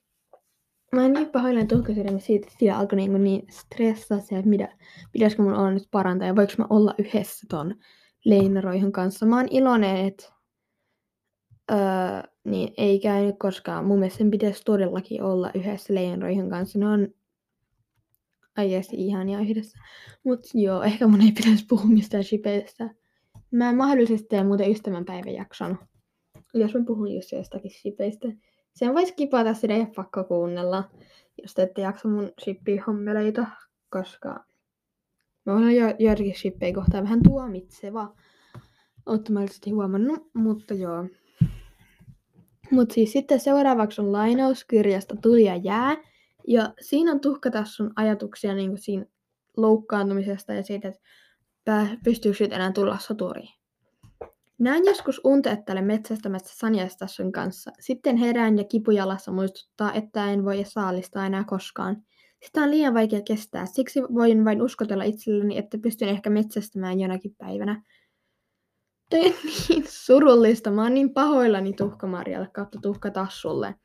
Mä 0.92 1.06
en 1.06 1.14
niin 1.14 1.30
pahoillani 1.30 1.68
tuhkasydämessä 1.68 2.28
siitä, 2.28 2.48
että 2.48 2.78
alkoi 2.78 2.96
niin, 2.96 3.24
niin 3.24 3.48
stressaa 3.50 4.20
se, 4.20 4.36
että 4.36 4.50
mitä, 4.50 4.78
pitäisikö 5.12 5.44
mun 5.44 5.54
olla 5.54 5.72
nyt 5.72 5.88
parantaa 5.92 6.28
ja 6.28 6.36
voiko 6.36 6.54
mä 6.58 6.66
olla 6.70 6.94
yhdessä 6.98 7.46
ton 7.50 7.76
Leinaroihin 8.26 8.92
kanssa. 8.92 9.26
Mä 9.26 9.38
oon 9.38 9.48
iloinen, 9.52 10.06
että 10.06 10.34
öö, 11.72 11.78
niin 12.46 12.74
ei 12.78 13.00
käynyt 13.00 13.36
koskaan. 13.40 13.86
Mun 13.86 14.00
mielestä 14.00 14.18
sen 14.18 14.32
pitäisi 14.32 14.64
todellakin 14.66 15.24
olla 15.24 15.52
yhdessä 15.54 15.94
Leinaroihin 15.94 16.50
kanssa. 16.50 16.80
Ne 16.80 16.88
on 16.88 17.08
oikeasti 18.58 18.96
ihania 18.96 19.40
yhdessä. 19.40 19.78
Mut 20.24 20.40
joo, 20.54 20.84
ehkä 20.84 21.08
mun 21.08 21.22
ei 21.22 21.32
pitäisi 21.32 21.66
puhua 21.70 21.86
mistään 21.86 22.24
shipeistä. 22.24 22.90
Mä 23.52 23.74
mahdollisesti 23.74 24.28
teen 24.28 24.48
muuten 24.48 24.72
ystävänpäivän 24.72 25.34
jakson. 25.34 25.78
Jos 26.54 26.74
mä 26.74 26.84
puhun 26.88 27.16
just 27.16 27.32
jostakin 27.32 27.72
shipeistä. 27.72 28.28
Sen 28.74 28.94
voisi 28.94 29.14
kipata, 29.14 29.54
sitä 29.54 29.74
ei 29.74 29.86
pakko 29.96 30.24
kuunnella, 30.24 30.84
jos 31.42 31.54
te 31.54 31.64
ette 31.64 31.82
jaksa 31.82 32.08
mun 32.08 32.32
shippi-hommeleita, 32.44 33.48
koska 33.90 34.46
mä 35.46 35.54
olen 35.54 35.76
jo, 35.76 35.96
joitakin 36.00 36.36
shippejä 36.36 36.74
kohtaan 36.74 37.04
vähän 37.04 37.24
tuomitseva. 37.24 38.16
Ottamallisesti 39.06 39.72
huomannut, 39.72 40.30
mutta 40.34 40.74
joo. 40.74 41.06
Mutta 42.72 42.94
siis 42.94 43.12
sitten 43.12 43.40
seuraavaksi 43.40 44.02
on 44.02 44.12
lainaus 44.12 44.66
kirjasta 44.66 45.16
Tuli 45.22 45.44
ja 45.44 45.56
jää. 45.56 45.98
Ja 46.48 46.74
siinä 46.82 47.12
on 47.12 47.20
tuhkatassun 47.20 47.92
ajatuksia 47.96 48.54
niin 48.54 48.70
kuin 48.70 48.82
siinä 48.82 49.06
loukkaantumisesta 49.58 50.54
ja 50.54 50.64
siitä, 50.64 50.88
että 50.88 51.98
pystyykö 52.04 52.46
enää 52.52 52.72
tulla 52.72 52.98
soturiin. 52.98 53.50
Näin 54.60 54.86
joskus 54.86 55.22
unteettelen 55.24 55.86
metsästämässä 55.86 56.58
Sanjastassun 56.58 57.32
kanssa. 57.32 57.72
Sitten 57.80 58.18
herään 58.18 58.58
ja 58.58 58.64
kipujalassa 58.64 59.32
muistuttaa, 59.32 59.94
että 59.94 60.32
en 60.32 60.46
voi 60.46 60.64
saalistaa 60.66 61.26
enää 61.26 61.44
koskaan. 61.44 62.04
Sitä 62.46 62.62
on 62.62 62.72
liian 62.72 62.94
vaikea 62.94 63.22
kestää, 63.22 63.66
siksi 63.66 64.02
voin 64.02 64.46
vain 64.46 64.62
uskotella 64.62 65.04
itselleni, 65.04 65.58
että 65.58 65.78
pystyn 65.78 66.10
ehkä 66.10 66.30
metsästämään 66.30 67.00
jonakin 67.00 67.36
päivänä. 67.38 67.84
Toi 69.10 69.26
on 69.26 69.34
niin 69.70 69.84
surullista. 69.88 70.72
Mä 70.72 70.84
oon 70.84 70.94
niin 70.94 71.14
pahoillani 71.14 71.74
tuhkamarjalle 71.74 72.48
kautta 72.54 72.80
tuhkatassulle. 72.82 73.76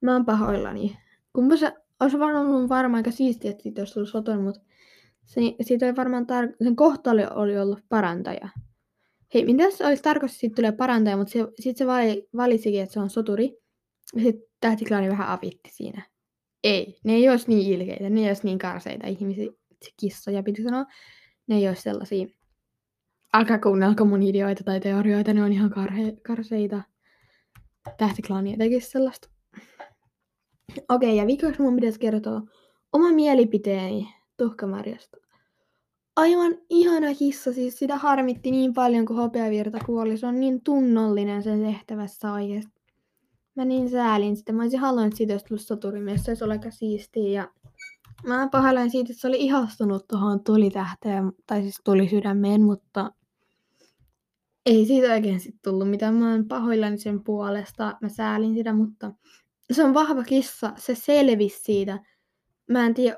Mä 0.00 0.12
oon 0.12 0.24
pahoillani. 0.26 0.98
Kumpa 1.36 1.56
se 1.56 1.72
olisi 2.00 2.18
varmaan 2.18 2.68
varmaan 2.68 2.98
aika 2.98 3.10
siistiä, 3.10 3.50
että 3.50 3.62
siitä 3.62 3.80
olisi 3.80 3.94
tullut 3.94 4.08
soton, 4.08 4.42
mutta 4.42 4.60
se, 5.24 5.40
siitä 5.60 5.86
oli 5.86 5.96
varmaan 5.96 6.22
tar- 6.24 6.56
sen 6.64 6.76
kohtalo 6.76 7.22
oli 7.34 7.58
ollut 7.58 7.78
parantaja. 7.88 8.48
Hei, 9.34 9.44
mitä 9.44 9.70
se 9.70 9.86
olisi 9.86 10.02
tarkoitus, 10.02 10.44
että 10.44 10.56
tulee 10.56 10.72
parantaja, 10.72 11.16
mutta 11.16 11.32
sitten 11.32 11.76
se 11.76 11.86
vali, 11.86 12.28
valisikin, 12.36 12.82
että 12.82 12.92
se 12.92 13.00
on 13.00 13.10
soturi. 13.10 13.58
Ja 14.14 14.22
sitten 14.22 14.48
tähtiklaani 14.60 15.08
vähän 15.08 15.28
avitti 15.28 15.70
siinä. 15.72 16.02
Ei, 16.64 17.00
ne 17.04 17.12
ei 17.12 17.28
olisi 17.28 17.48
niin 17.48 17.80
ilkeitä, 17.80 18.10
ne 18.10 18.20
ei 18.20 18.28
olisi 18.28 18.44
niin 18.44 18.58
karseita 18.58 19.06
ihmisiä, 19.06 19.46
kissoja 20.00 20.42
piti 20.42 20.62
sanoa. 20.62 20.86
Ne 21.46 21.56
ei 21.56 21.68
olisi 21.68 21.82
sellaisia, 21.82 22.26
älkää 23.34 23.58
kuunnelko 23.58 24.04
mun 24.04 24.22
ideoita 24.22 24.64
tai 24.64 24.80
teorioita, 24.80 25.34
ne 25.34 25.44
on 25.44 25.52
ihan 25.52 25.70
karhe, 25.70 26.12
karseita. 26.26 26.82
Tähtiklaani 27.98 28.56
tekisi 28.56 28.90
sellaista. 28.90 29.35
Okei, 30.70 30.86
okay, 30.88 31.12
ja 31.14 31.26
viikoksi 31.26 31.62
mun 31.62 31.74
pitäisi 31.74 32.00
kertoa 32.00 32.42
oma 32.92 33.12
mielipiteeni 33.12 34.08
tuhkamarjasta 34.36 35.16
aivan 36.16 36.58
ihana 36.70 37.14
kissa, 37.14 37.52
siis 37.52 37.78
sitä 37.78 37.96
harmitti 37.96 38.50
niin 38.50 38.74
paljon, 38.74 39.06
kun 39.06 39.16
hopeavirta 39.16 39.78
kuoli. 39.86 40.16
Se 40.16 40.26
on 40.26 40.40
niin 40.40 40.62
tunnollinen 40.62 41.42
sen 41.42 41.62
tehtävässä 41.62 42.32
oikeasti. 42.32 42.80
Mä 43.54 43.64
niin 43.64 43.90
säälin 43.90 44.36
sitä. 44.36 44.52
Mä 44.52 44.62
olisin 44.62 44.80
halunnut 44.80 45.16
siitä, 45.16 45.32
jos 45.32 45.44
tullut 45.44 45.62
soturimies. 45.62 46.24
Se 46.24 46.30
olisi 46.30 46.44
aika 46.44 46.70
siistiä. 46.70 47.30
Ja 47.30 47.50
mä 48.26 48.48
pahoillani 48.52 48.90
siitä, 48.90 49.12
että 49.12 49.20
se 49.20 49.28
oli 49.28 49.40
ihastunut 49.40 50.08
tuohon 50.08 50.44
tulitähteen, 50.44 51.32
tai 51.46 51.62
siis 51.62 51.80
tuli 51.84 52.08
sydämeen, 52.08 52.62
mutta 52.62 53.12
ei 54.66 54.86
siitä 54.86 55.12
oikein 55.12 55.40
sitten 55.40 55.60
tullut 55.64 55.90
mitään. 55.90 56.14
Mä 56.14 56.30
oon 56.30 56.48
pahoillani 56.48 56.98
sen 56.98 57.24
puolesta. 57.24 57.96
Mä 58.02 58.08
säälin 58.08 58.54
sitä, 58.54 58.72
mutta 58.72 59.12
se 59.72 59.84
on 59.84 59.94
vahva 59.94 60.24
kissa. 60.24 60.72
Se 60.76 60.94
selvisi 60.94 61.60
siitä. 61.62 61.98
Mä 62.70 62.86
en 62.86 62.94
tiedä, 62.94 63.16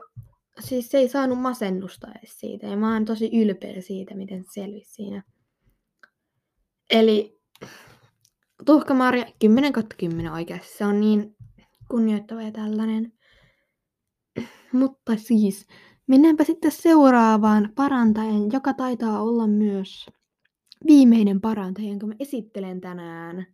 siis 0.60 0.90
se 0.90 0.98
ei 0.98 1.08
saanut 1.08 1.40
masennusta 1.40 2.08
edes 2.18 2.40
siitä. 2.40 2.66
Ja 2.66 2.76
mä 2.76 2.92
oon 2.92 3.04
tosi 3.04 3.42
ylpeä 3.42 3.80
siitä, 3.80 4.14
miten 4.14 4.44
se 4.44 4.50
selvisi 4.52 4.92
siinä. 4.92 5.22
Eli 6.90 7.40
Tuhkamarja 8.66 9.26
10 9.38 9.72
10 9.98 10.32
oikeasti. 10.32 10.68
Se 10.78 10.84
on 10.84 11.00
niin 11.00 11.36
kunnioittava 11.90 12.42
ja 12.42 12.52
tällainen. 12.52 13.12
Mutta 14.72 15.16
siis, 15.16 15.66
Mennäänpä 16.08 16.44
sitten 16.44 16.72
seuraavaan 16.72 17.72
parantajan, 17.74 18.52
joka 18.52 18.74
taitaa 18.74 19.22
olla 19.22 19.46
myös 19.46 20.06
viimeinen 20.86 21.40
parantaja, 21.40 21.88
jonka 21.88 22.06
mä 22.06 22.14
esittelen 22.20 22.80
tänään. 22.80 23.46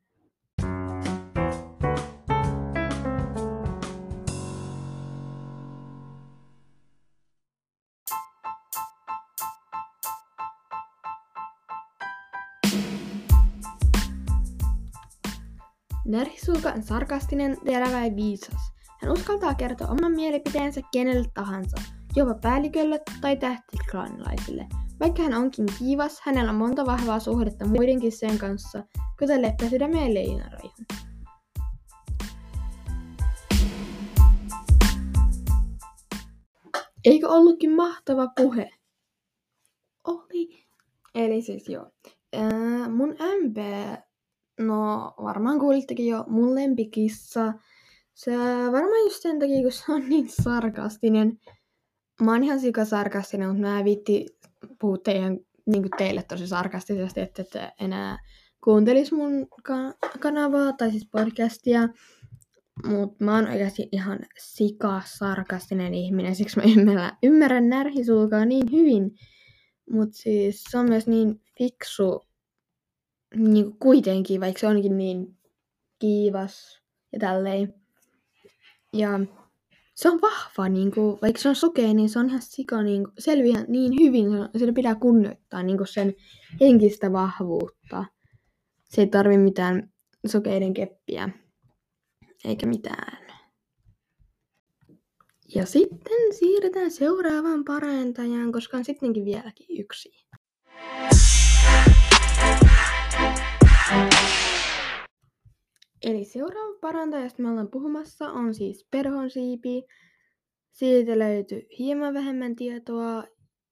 Nerhisuuka 16.14 16.72
on 16.72 16.83
sarkastinen, 16.83 17.57
terävä 17.64 18.07
ja 18.07 18.16
viisas. 18.16 18.72
Hän 19.00 19.12
uskaltaa 19.12 19.55
kertoa 19.55 19.88
oman 19.88 20.12
mielipiteensä 20.12 20.81
kenelle 20.92 21.29
tahansa, 21.35 21.77
jopa 22.16 22.35
päällikölle 22.35 23.00
tai 23.20 23.37
tähtiklaanilaisille. 23.37 24.66
Vaikka 25.00 25.22
hän 25.22 25.35
onkin 25.35 25.66
kiivas, 25.79 26.20
hänellä 26.20 26.50
on 26.50 26.57
monta 26.57 26.87
vahvaa 26.87 27.20
suhdetta 27.20 27.66
muidenkin 27.66 28.12
sen 28.12 28.38
kanssa, 28.38 28.85
kuten 29.18 29.42
leppäsydämen 29.42 30.09
ja 30.09 30.14
leinaraihan. 30.14 30.87
Eikö 37.05 37.29
ollutkin 37.29 37.77
mahtava 37.77 38.27
puhe? 38.37 38.70
Oli. 40.05 40.64
Eli 41.14 41.42
siis 41.42 41.68
joo. 41.68 41.90
Ää, 42.33 42.88
mun 42.88 43.11
MP, 43.11 43.57
no 44.58 45.14
varmaan 45.22 45.58
kuulittekin 45.58 46.06
jo, 46.06 46.24
mun 46.28 46.54
lempikissa. 46.54 47.52
Se 48.14 48.32
varmaan 48.72 49.04
just 49.04 49.22
sen 49.22 49.38
takia, 49.38 49.62
kun 49.62 49.72
se 49.72 49.92
on 49.92 50.08
niin 50.08 50.28
sarkastinen. 50.28 51.38
Mä 52.22 52.32
oon 52.32 52.44
ihan 52.44 52.60
sika 52.60 52.84
sarkastinen, 52.84 53.48
mutta 53.48 53.62
mä 53.62 53.84
viitti 53.84 54.26
puhua 54.80 54.98
teidän, 54.98 55.38
niin 55.66 55.84
teille 55.98 56.22
tosi 56.22 56.46
sarkastisesti, 56.46 57.20
että 57.20 57.42
ette 57.42 57.72
enää 57.80 58.18
kuuntelis 58.64 59.12
mun 59.12 59.46
ka- 59.62 59.94
kanavaa 60.20 60.72
tai 60.72 60.90
siis 60.90 61.08
podcastia. 61.12 61.88
Mutta 62.86 63.24
mä 63.24 63.34
oon 63.34 63.48
oikeasti 63.48 63.88
ihan 63.92 64.18
sika 64.38 65.02
sarkastinen 65.06 65.94
ihminen, 65.94 66.34
siksi 66.34 66.56
mä 66.56 66.62
ymmärrän, 66.76 67.16
ymmärrän 67.22 67.68
närhisulkaa 67.68 68.44
niin 68.44 68.72
hyvin. 68.72 69.10
Mutta 69.90 70.16
siis 70.16 70.64
se 70.70 70.78
on 70.78 70.88
myös 70.88 71.06
niin 71.06 71.40
fiksu 71.58 72.20
niin 73.37 73.77
kuitenkin, 73.79 74.40
vaikka 74.40 74.61
se 74.61 74.66
onkin 74.66 74.99
niin 74.99 75.37
kiivas 75.99 76.83
ja 77.12 77.18
tälleen. 77.18 77.75
Ja 78.92 79.20
se 79.94 80.11
on 80.11 80.20
vahva, 80.20 80.68
niin 80.68 80.92
kuin, 80.92 81.18
vaikka 81.23 81.42
se 81.42 81.49
on 81.49 81.55
sokea, 81.55 81.94
niin 81.94 82.09
se 82.09 82.18
on 82.18 82.29
ihan 82.29 82.42
sika, 82.42 82.83
niin 82.83 83.05
kuin, 83.05 83.14
selviää 83.18 83.64
niin 83.68 83.92
hyvin, 84.01 84.27
sitä 84.59 84.73
pitää 84.73 84.94
kunnioittaa 84.94 85.62
niin 85.62 85.77
kuin 85.77 85.87
sen 85.87 86.14
henkistä 86.61 87.12
vahvuutta. 87.12 88.05
Se 88.85 89.03
ei 89.03 89.07
tarvi 89.07 89.38
mitään 89.38 89.92
sokeiden 90.27 90.75
keppiä, 90.75 91.29
eikä 92.44 92.66
mitään. 92.66 93.25
Ja 95.55 95.66
sitten 95.66 96.35
siirretään 96.38 96.90
seuraavaan 96.90 97.64
parantajaan, 97.64 98.53
koska 98.53 98.77
on 98.77 98.85
sittenkin 98.85 99.25
vieläkin 99.25 99.81
yksi. 99.81 100.23
Eli 106.04 106.24
seuraava 106.24 106.78
parantaja, 106.80 107.22
josta 107.22 107.42
me 107.42 107.50
ollaan 107.50 107.70
puhumassa, 107.70 108.30
on 108.30 108.54
siis 108.54 108.86
perhonsiipi. 108.90 109.84
Siitä 110.72 111.18
löytyy 111.18 111.62
hieman 111.78 112.14
vähemmän 112.14 112.56
tietoa, 112.56 113.24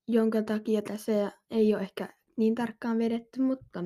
jonka 0.08 0.42
takia 0.42 0.82
tässä 0.82 1.32
ei 1.50 1.74
ole 1.74 1.82
ehkä 1.82 2.08
niin 2.36 2.54
tarkkaan 2.54 2.98
vedetty, 2.98 3.40
mutta 3.42 3.84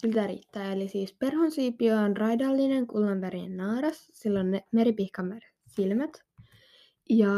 siltä 0.00 0.26
riittää. 0.26 0.72
Eli 0.72 0.88
siis 0.88 1.14
perhonsiipi 1.14 1.90
on 1.90 2.16
raidallinen 2.16 2.86
kullanvärinen 2.86 3.56
naaras, 3.56 4.08
sillä 4.12 4.40
on 4.40 4.60
meripihkan 4.72 5.40
silmät. 5.66 6.10
Ja 7.10 7.30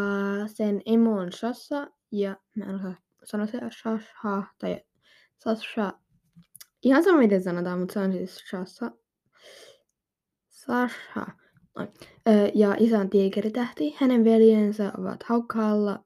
sen 0.47 0.83
emo 0.87 1.13
on 1.13 1.33
Shassa, 1.33 1.87
ja 2.13 2.37
mä 2.57 2.65
en 2.65 2.75
osaa 2.75 2.95
sanoa 3.25 3.47
se 3.47 3.59
Shasha 3.81 4.45
tai 4.59 4.81
Sasha. 5.39 5.93
Ihan 6.83 7.05
sama 7.05 7.19
miten 7.19 7.43
sanotaan, 7.43 7.79
mutta 7.79 7.95
se 7.95 8.01
on 8.01 8.13
siis 8.13 8.37
Shassa. 8.51 8.91
Sasha. 10.69 11.27
Noin. 11.77 11.89
Ja 12.55 12.77
isä 12.79 12.99
on 12.99 13.11
tiikeritähti. 13.11 13.97
Hänen 13.99 14.25
veljensä 14.25 14.93
ovat 14.99 15.23
Haukhalla 15.23 16.05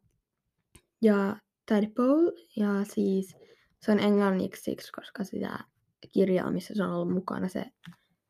ja 1.03 1.37
Tadpole. 1.67 2.33
Ja 2.57 2.85
siis 2.85 3.37
se 3.81 3.93
on 3.93 4.01
englanniksi 4.01 4.77
koska 4.97 5.25
sitä 5.25 5.59
kirjaa, 6.13 6.51
missä 6.51 6.75
se 6.75 6.85
on 6.85 6.93
ollut 6.93 7.15
mukana, 7.15 7.49
se 7.49 7.65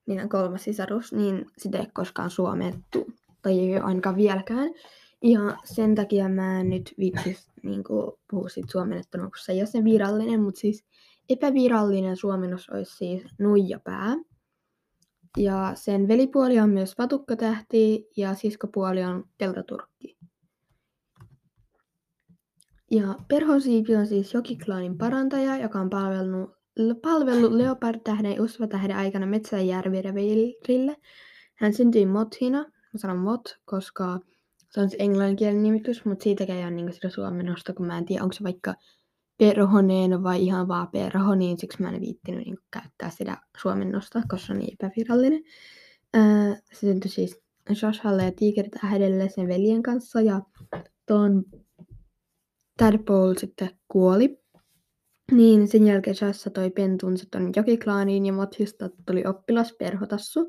niiden 0.07 0.29
kolmas 0.29 0.65
sisarus, 0.65 1.13
niin 1.13 1.47
sitä 1.59 1.79
ei 1.79 1.87
koskaan 1.95 2.31
suomettu. 2.31 3.07
Tai 3.43 3.59
ei 3.59 3.79
ainakaan 3.79 4.17
vieläkään. 4.17 4.71
Ja 5.23 5.57
sen 5.65 5.95
takia 5.95 6.29
mä 6.29 6.61
en 6.61 6.71
nyt 6.71 6.95
vitsis 6.99 7.51
niin 7.63 7.85
puhua 8.31 8.49
siitä 8.49 8.73
suomennettuna, 8.73 9.25
kun 9.25 9.33
se 9.41 9.53
ei 9.53 9.61
ole 9.61 9.67
se 9.67 9.85
virallinen, 9.85 10.43
mutta 10.43 10.61
siis 10.61 10.85
epävirallinen 11.29 12.17
suomennos 12.17 12.69
olisi 12.69 12.97
siis 12.97 13.23
nuijapää. 13.39 14.17
Ja 15.39 15.73
sen 15.75 16.09
velipuoli 16.09 16.61
on 16.61 16.71
myös 16.71 16.99
vatukkatähti 16.99 18.09
ja 18.17 18.35
siskopuoli 18.35 19.05
on 19.05 19.25
keltaturkki. 19.39 20.19
Ja 22.91 23.15
perhosiipi 23.29 23.97
on 23.97 24.07
siis 24.07 24.35
jokiklaanin 24.35 24.99
parantaja, 24.99 25.59
joka 25.59 25.81
on 25.81 25.91
palvellut, 25.91 26.51
palvellut 27.03 27.53
Leopard-tähden 27.53 28.33
ja 28.33 28.43
Usva-tähden 28.43 28.97
aikana 28.97 29.27
Metsäjärvi-reviirille. 29.27 30.97
Hän 31.55 31.73
syntyi 31.73 32.07
Mothina, 32.07 32.59
mä 32.59 32.99
sanon 32.99 33.19
Mot, 33.19 33.59
koska 33.65 34.21
se 34.71 34.81
on 34.81 34.91
se 34.91 34.97
englanninkielinen 34.99 35.63
nimitys, 35.63 36.05
mutta 36.05 36.23
siitäkään 36.23 36.59
ei 36.59 36.65
ole 36.65 36.71
niin 36.71 36.93
sitä 36.93 37.09
suomennosta, 37.09 37.73
kun 37.73 37.87
mä 37.87 37.99
en 37.99 38.07
tiedä, 38.07 38.23
onko 38.23 38.33
se 38.33 38.45
vaikka 38.45 38.75
perhoneen 39.43 40.23
vai 40.23 40.43
ihan 40.43 40.69
vaan 40.69 40.89
perho, 40.89 41.35
niin 41.35 41.59
siksi 41.59 41.83
mä 41.83 41.89
en 41.89 42.01
viittinyt 42.01 42.47
niin 42.47 42.59
käyttää 42.71 43.11
sitä 43.11 43.37
suomennosta, 43.63 44.23
koska 44.29 44.47
se 44.47 44.53
on 44.53 44.59
niin 44.59 44.77
epävirallinen. 44.81 45.43
Ää, 46.15 46.55
se 46.55 46.87
syntyi 46.87 47.11
siis 47.11 47.43
Joshalle 47.83 48.25
ja 48.25 48.33
Tigertähdelle 48.33 49.29
sen 49.29 49.49
veljen 49.49 49.83
kanssa 49.83 50.21
ja 50.21 50.41
tuon 51.07 51.45
Tadpole 52.77 53.39
sitten 53.39 53.71
kuoli. 53.89 54.43
Niin 55.33 55.69
sen 55.69 55.87
jälkeen 55.87 56.17
Shassa 56.17 56.51
toi 56.51 56.71
pentunsa 56.71 57.25
ton 57.31 57.53
jokiklaaniin 57.57 58.27
ja 58.27 58.33
Mothista 58.33 58.91
tuli 59.07 59.25
oppilas 59.27 59.73
Perhotassu 59.79 60.49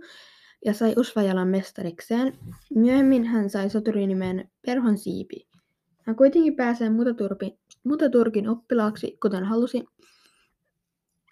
ja 0.66 0.74
sai 0.74 0.94
Usvajalan 0.98 1.48
mestarikseen. 1.48 2.38
Myöhemmin 2.76 3.26
hän 3.26 3.50
sai 3.50 3.70
soturinimen 3.70 4.52
Perhon 4.66 4.98
siipi. 4.98 5.53
Hän 6.04 6.16
kuitenkin 6.16 6.56
pääsee 6.56 6.90
Mutaturkin 7.84 8.50
oppilaaksi, 8.50 9.18
kuten 9.22 9.44
halusi, 9.44 9.86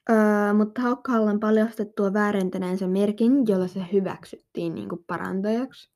öö, 0.10 0.54
mutta 0.54 0.82
Haukkahallan 0.82 1.40
paljastettua 1.40 2.14
väärentäneen 2.14 2.78
sen 2.78 2.90
merkin, 2.90 3.48
jolla 3.48 3.68
se 3.68 3.86
hyväksyttiin 3.94 4.76
niin 4.76 4.90
kuin 4.90 5.04
parantajaksi. 5.08 5.92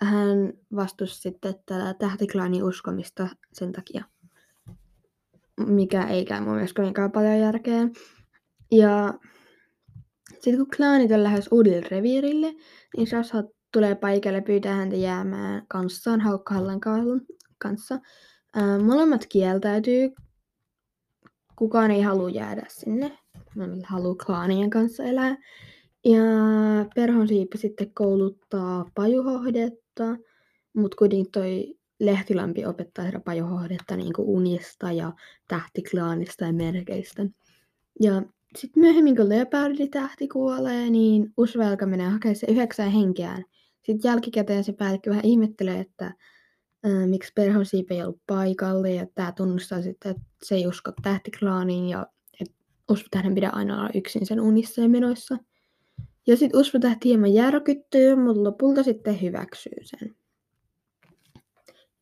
Hän 0.00 0.52
vastusti 0.76 1.22
sitten 1.22 1.54
tätä 1.66 1.94
tähtiklaanin 1.94 2.64
uskomista 2.64 3.28
sen 3.52 3.72
takia, 3.72 4.04
mikä 5.66 6.08
ei 6.08 6.24
käy 6.24 6.40
mun 6.40 6.54
mielestä 6.54 6.80
kovinkaan 6.82 7.12
paljon 7.12 7.38
järkeä. 7.38 7.88
Ja 8.72 9.14
sitten 10.32 10.56
kun 10.56 10.76
klaanit 10.76 11.10
on 11.10 11.22
lähes 11.22 11.48
uudelle 11.50 11.80
reviirille, 11.90 12.54
niin 12.96 13.06
Shasha 13.06 13.44
tulee 13.72 13.94
paikalle 13.94 14.40
pyytää 14.40 14.74
häntä 14.74 14.96
jäämään 14.96 15.62
kanssaan 15.68 16.20
Haukkahallan 16.20 16.80
kanssa. 17.58 18.00
Ää, 18.54 18.78
molemmat 18.78 19.26
kieltäytyy. 19.26 20.12
Kukaan 21.56 21.90
ei 21.90 22.02
halua 22.02 22.30
jäädä 22.30 22.66
sinne. 22.68 23.18
Molemmat 23.56 23.86
haluaa 23.86 24.14
klaanien 24.26 24.70
kanssa 24.70 25.04
elää. 25.04 25.36
Ja 26.04 26.22
perhonsiipi 26.94 27.58
sitten 27.58 27.94
kouluttaa 27.94 28.90
pajuhohdetta, 28.94 30.16
mutta 30.72 30.96
kuitenkin 30.96 31.30
toi 31.32 31.74
Lehtilampi 32.00 32.66
opettaa 32.66 33.06
sitä 33.06 33.20
pajuhohdetta 33.20 33.96
niin 33.96 34.12
unista 34.18 34.92
ja 34.92 35.12
tähtiklaanista 35.48 36.44
ja 36.44 36.52
merkeistä. 36.52 37.26
Ja 38.00 38.22
sitten 38.56 38.80
myöhemmin, 38.80 39.16
kun 39.16 39.28
Leopardi-tähti 39.28 40.28
kuolee, 40.28 40.90
niin 40.90 41.32
Usvelka 41.36 41.86
menee 41.86 42.08
hakemaan 42.08 42.36
se 42.36 42.46
yhdeksän 42.50 42.90
henkeään. 42.90 43.44
Sitten 43.82 44.08
jälkikäteen 44.08 44.64
se 44.64 44.72
päällikkö 44.72 45.10
vähän 45.10 45.24
ihmettelee, 45.24 45.80
että 45.80 46.14
miksi 47.06 47.32
Perhosiip 47.34 47.90
ei 47.90 48.02
ollut 48.02 48.20
paikalle, 48.26 48.90
ja 48.90 49.06
tämä 49.14 49.32
tunnustaa 49.32 49.82
sitten, 49.82 50.10
että 50.10 50.22
se 50.42 50.54
ei 50.54 50.66
usko 50.66 50.92
tähtiklaaniin, 51.02 51.88
ja 51.88 52.06
että 52.40 52.54
Usvatähden 52.90 53.34
pitää 53.34 53.50
aina 53.50 53.80
olla 53.80 53.90
yksin 53.94 54.26
sen 54.26 54.40
unissa 54.40 54.80
ja 54.80 54.88
menoissa. 54.88 55.36
Ja 56.26 56.36
sitten 56.36 56.60
Usvatähti 56.60 57.08
hieman 57.08 57.34
järkyttyy, 57.34 58.16
mutta 58.16 58.44
lopulta 58.44 58.82
sitten 58.82 59.22
hyväksyy 59.22 59.76
sen. 59.82 60.16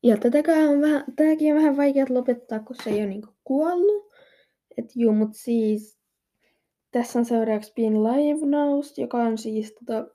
Ja 0.03 0.17
tätäkään 0.17 0.69
on 0.69 0.81
vähän, 0.81 1.03
tämäkin 1.15 1.53
on 1.53 1.61
vähän 1.61 1.77
vaikea 1.77 2.05
lopettaa, 2.09 2.59
kun 2.59 2.75
se 2.83 2.89
ei 2.89 2.97
ole 2.97 3.07
niinku 3.07 3.33
kuollut. 3.43 4.13
Et 4.77 4.85
juu, 4.95 5.13
mut 5.13 5.29
siis 5.33 5.99
tässä 6.91 7.19
on 7.19 7.25
seuraavaksi 7.25 7.71
pieni 7.75 7.97
laivunaus, 7.97 8.97
joka 8.97 9.17
on 9.17 9.37
siis 9.37 9.73
tota, 9.73 10.07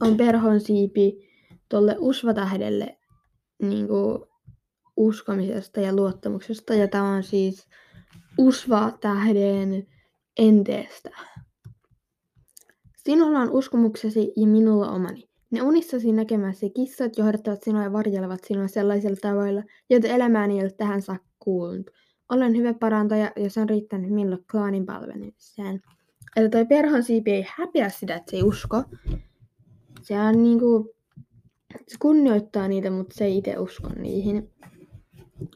on 0.00 0.16
perhon 0.16 0.60
siipi 0.60 1.28
tolle 1.68 1.96
usvatähdelle 1.98 2.98
niinku 3.62 4.26
uskomisesta 4.96 5.80
ja 5.80 5.96
luottamuksesta. 5.96 6.74
Ja 6.74 6.88
tämä 6.88 7.14
on 7.14 7.22
siis 7.22 7.68
usvatähden 8.38 9.86
enteestä. 10.38 11.10
Sinulla 12.96 13.38
on 13.38 13.50
uskomuksesi 13.50 14.32
ja 14.36 14.46
minulla 14.46 14.90
omani. 14.90 15.28
Ne 15.50 15.62
unissasi 15.62 16.12
näkemäsi 16.12 16.70
kissat 16.70 17.18
johdattavat 17.18 17.62
sinua 17.62 17.82
ja 17.82 17.92
varjelevat 17.92 18.44
sinua 18.44 18.68
sellaisilla 18.68 19.16
tavoilla, 19.22 19.62
joita 19.90 20.08
elämääni 20.08 20.58
ei 20.58 20.64
ole 20.64 20.70
tähän 20.70 21.02
saakka 21.02 21.28
kuulunut. 21.38 21.90
Olen 22.28 22.56
hyvä 22.56 22.74
parantaja 22.74 23.32
ja 23.36 23.50
se 23.50 23.60
on 23.60 23.68
riittänyt 23.68 24.10
minulle 24.10 24.38
klaanin 24.50 24.86
palvelemiseen. 24.86 25.80
Eli 26.36 26.48
toi 26.48 26.66
perhon 26.66 27.02
siipi 27.02 27.30
ei 27.30 27.46
häpeä 27.56 27.88
sitä, 27.88 28.14
että 28.14 28.30
se 28.30 28.36
ei 28.36 28.42
usko. 28.42 28.84
Se 30.02 30.20
on 30.20 30.42
niinku, 30.42 30.94
se 31.88 31.96
kunnioittaa 31.98 32.68
niitä, 32.68 32.90
mutta 32.90 33.14
se 33.14 33.24
ei 33.24 33.38
itse 33.38 33.58
usko 33.58 33.88
niihin. 33.88 34.50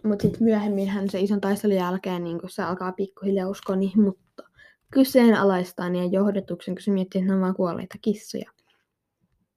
Mutta 0.04 0.22
sitten 0.22 0.42
myöhemmin 0.42 0.88
hän 0.88 1.10
se 1.10 1.20
ison 1.20 1.40
taistelun 1.40 1.76
jälkeen 1.76 2.24
niin 2.24 2.40
se 2.48 2.62
alkaa 2.62 2.92
pikkuhiljaa 2.92 3.48
uskoa 3.48 3.76
niihin, 3.76 4.02
mutta 4.02 4.42
kyseenalaistaa 4.92 5.88
niiden 5.88 6.12
johdatuksen, 6.12 6.74
kun 6.74 6.82
se 6.82 6.90
miettii, 6.90 7.20
että 7.20 7.28
ne 7.28 7.34
on 7.34 7.40
vaan 7.40 7.54
kuolleita 7.54 7.98
kissoja. 8.02 8.50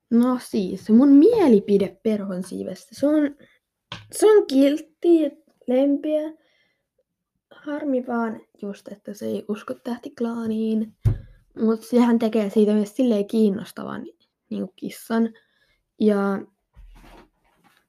No 0.10 0.40
siis, 0.42 0.90
mun 0.90 1.10
mielipide 1.10 1.98
perhon 2.04 2.44
siivestä. 2.44 2.96
Se 2.96 3.08
on, 3.08 3.36
se 4.12 4.32
on 4.32 4.48
kiltti, 4.48 5.32
lempiä. 5.68 6.22
Harmi 7.52 8.08
vaan 8.08 8.42
just, 8.62 8.88
että 8.88 9.14
se 9.14 9.26
ei 9.26 9.46
usko 9.48 9.74
tähtiklaaniin. 9.74 10.96
Mutta 11.62 11.86
sehän 11.86 12.20
tekee 12.20 12.50
siitä 12.50 12.74
myös 12.74 12.96
silleen 12.96 13.28
kiinnostavan 13.28 14.06
niin 14.50 14.68
kissan. 14.76 15.34
Ja 16.00 16.16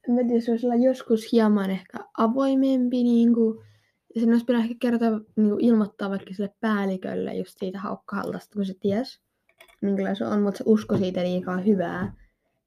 mä 0.08 0.40
se 0.40 0.50
olisi 0.50 0.84
joskus 0.84 1.32
hieman 1.32 1.70
ehkä 1.70 1.98
avoimempi, 2.18 3.02
niin 3.02 3.34
kuin, 3.34 3.58
ja 4.14 4.20
sen 4.20 4.30
olisi 4.30 4.44
pitänyt 4.44 4.64
ehkä 4.64 4.76
kertoa, 4.80 5.10
niin 5.10 5.50
kuin 5.50 5.64
ilmoittaa 5.64 6.10
vaikka 6.10 6.34
sille 6.34 6.54
päällikölle 6.60 7.34
just 7.34 7.58
siitä 7.58 7.78
haukkahallasta, 7.78 8.54
kun 8.54 8.66
se 8.66 8.74
ties, 8.80 9.20
minkälainen 9.82 10.16
se 10.16 10.26
on, 10.26 10.42
mutta 10.42 10.58
se 10.58 10.64
usko 10.66 10.96
siitä 10.96 11.22
liikaa 11.22 11.58
hyvää, 11.58 12.12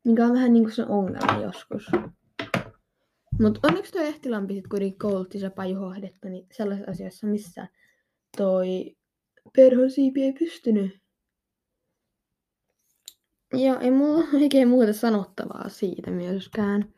mikä 0.03 0.25
on 0.25 0.33
vähän 0.33 0.53
niin 0.53 0.63
kuin 0.63 0.75
se 0.75 0.85
ongelma 0.85 1.41
joskus. 1.41 1.91
Mutta 3.39 3.59
onneksi 3.63 3.91
toi 3.91 4.07
Ehtilampi 4.07 4.53
sitten 4.53 4.69
kuitenkin 4.69 4.99
koulutti 4.99 5.39
se 5.39 5.49
pajuhohdetta 5.49 6.29
niin 6.29 6.47
sellaisissa 6.51 6.91
asioissa, 6.91 7.27
missä 7.27 7.67
toi 8.37 8.95
perhosiipi 9.55 10.23
ei 10.23 10.33
pystynyt. 10.33 11.02
Ja 13.53 13.79
ei 13.79 13.91
mulla 13.91 14.23
oikein 14.41 14.67
muuta 14.67 14.93
sanottavaa 14.93 15.69
siitä 15.69 16.11
myöskään. 16.11 16.93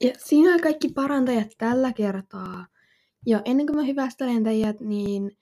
Ja 0.00 0.12
siinä 0.18 0.54
on 0.54 0.60
kaikki 0.60 0.88
parantajat 0.88 1.48
tällä 1.58 1.92
kertaa. 1.92 2.66
Ja 3.26 3.42
ennen 3.44 3.66
kuin 3.66 3.76
mä 3.76 3.82
hyvästelen 3.82 4.44
teidät, 4.44 4.80
niin 4.80 5.36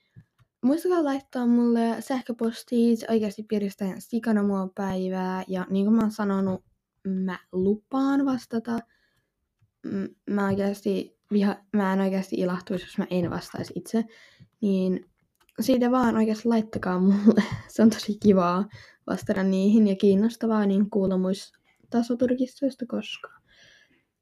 muistakaa 0.63 1.03
laittaa 1.03 1.45
mulle 1.47 1.95
sähköpostia, 1.99 2.95
se 2.95 3.07
oikeasti 3.09 3.43
piristää 3.43 3.95
sikana 3.99 4.43
mua 4.43 4.69
päivää. 4.75 5.43
Ja 5.47 5.67
niin 5.69 5.85
kuin 5.85 5.95
mä 5.95 6.01
oon 6.01 6.11
sanonut, 6.11 6.63
mä 7.07 7.39
lupaan 7.51 8.25
vastata. 8.25 8.79
Mä 10.29 10.45
oikeasti, 10.47 11.17
viha, 11.31 11.55
mä 11.73 11.93
en 11.93 12.01
oikeasti 12.01 12.35
ilahtuisi, 12.35 12.85
jos 12.85 12.97
mä 12.97 13.07
en 13.09 13.29
vastaisi 13.29 13.73
itse. 13.75 14.05
Niin 14.61 15.05
siitä 15.59 15.91
vaan 15.91 16.15
oikeasti 16.17 16.47
laittakaa 16.47 16.99
mulle. 16.99 17.43
Se 17.67 17.81
on 17.81 17.89
tosi 17.89 18.17
kivaa 18.23 18.69
vastata 19.07 19.43
niihin 19.43 19.87
ja 19.87 19.95
kiinnostavaa 19.95 20.65
niin 20.65 20.89
kuulla 20.89 21.17
muista 21.17 21.59
tasoturkistoista 21.89 22.85
koskaan 22.85 23.43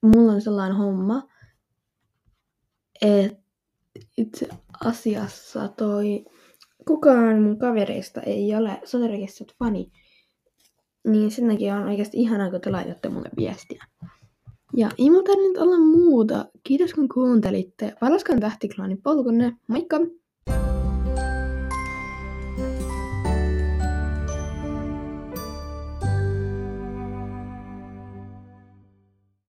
mulla 0.01 0.31
on 0.31 0.41
sellainen 0.41 0.77
homma, 0.77 1.27
että 3.01 3.41
itse 4.17 4.47
asiassa 4.79 5.67
toi 5.67 6.25
kukaan 6.87 7.41
mun 7.41 7.59
kavereista 7.59 8.21
ei 8.21 8.55
ole 8.55 8.81
sotarekistot 8.83 9.55
fani. 9.59 9.91
Niin 11.07 11.31
sen 11.31 11.47
takia 11.47 11.75
on 11.75 11.87
oikeasti 11.87 12.17
ihanaa, 12.17 12.51
kun 12.51 12.61
te 12.61 12.71
laitatte 12.71 13.09
mulle 13.09 13.29
viestiä. 13.37 13.85
Ja 14.77 14.89
ei 14.97 15.09
muuta 15.09 15.31
nyt 15.35 15.57
olla 15.57 15.79
muuta. 15.79 16.45
Kiitos 16.63 16.93
kun 16.93 17.09
kuuntelitte. 17.09 17.93
Palaskan 17.99 18.39
tähtiklaani 18.39 18.95
polkunne. 18.95 19.57
Moikka! 19.67 19.97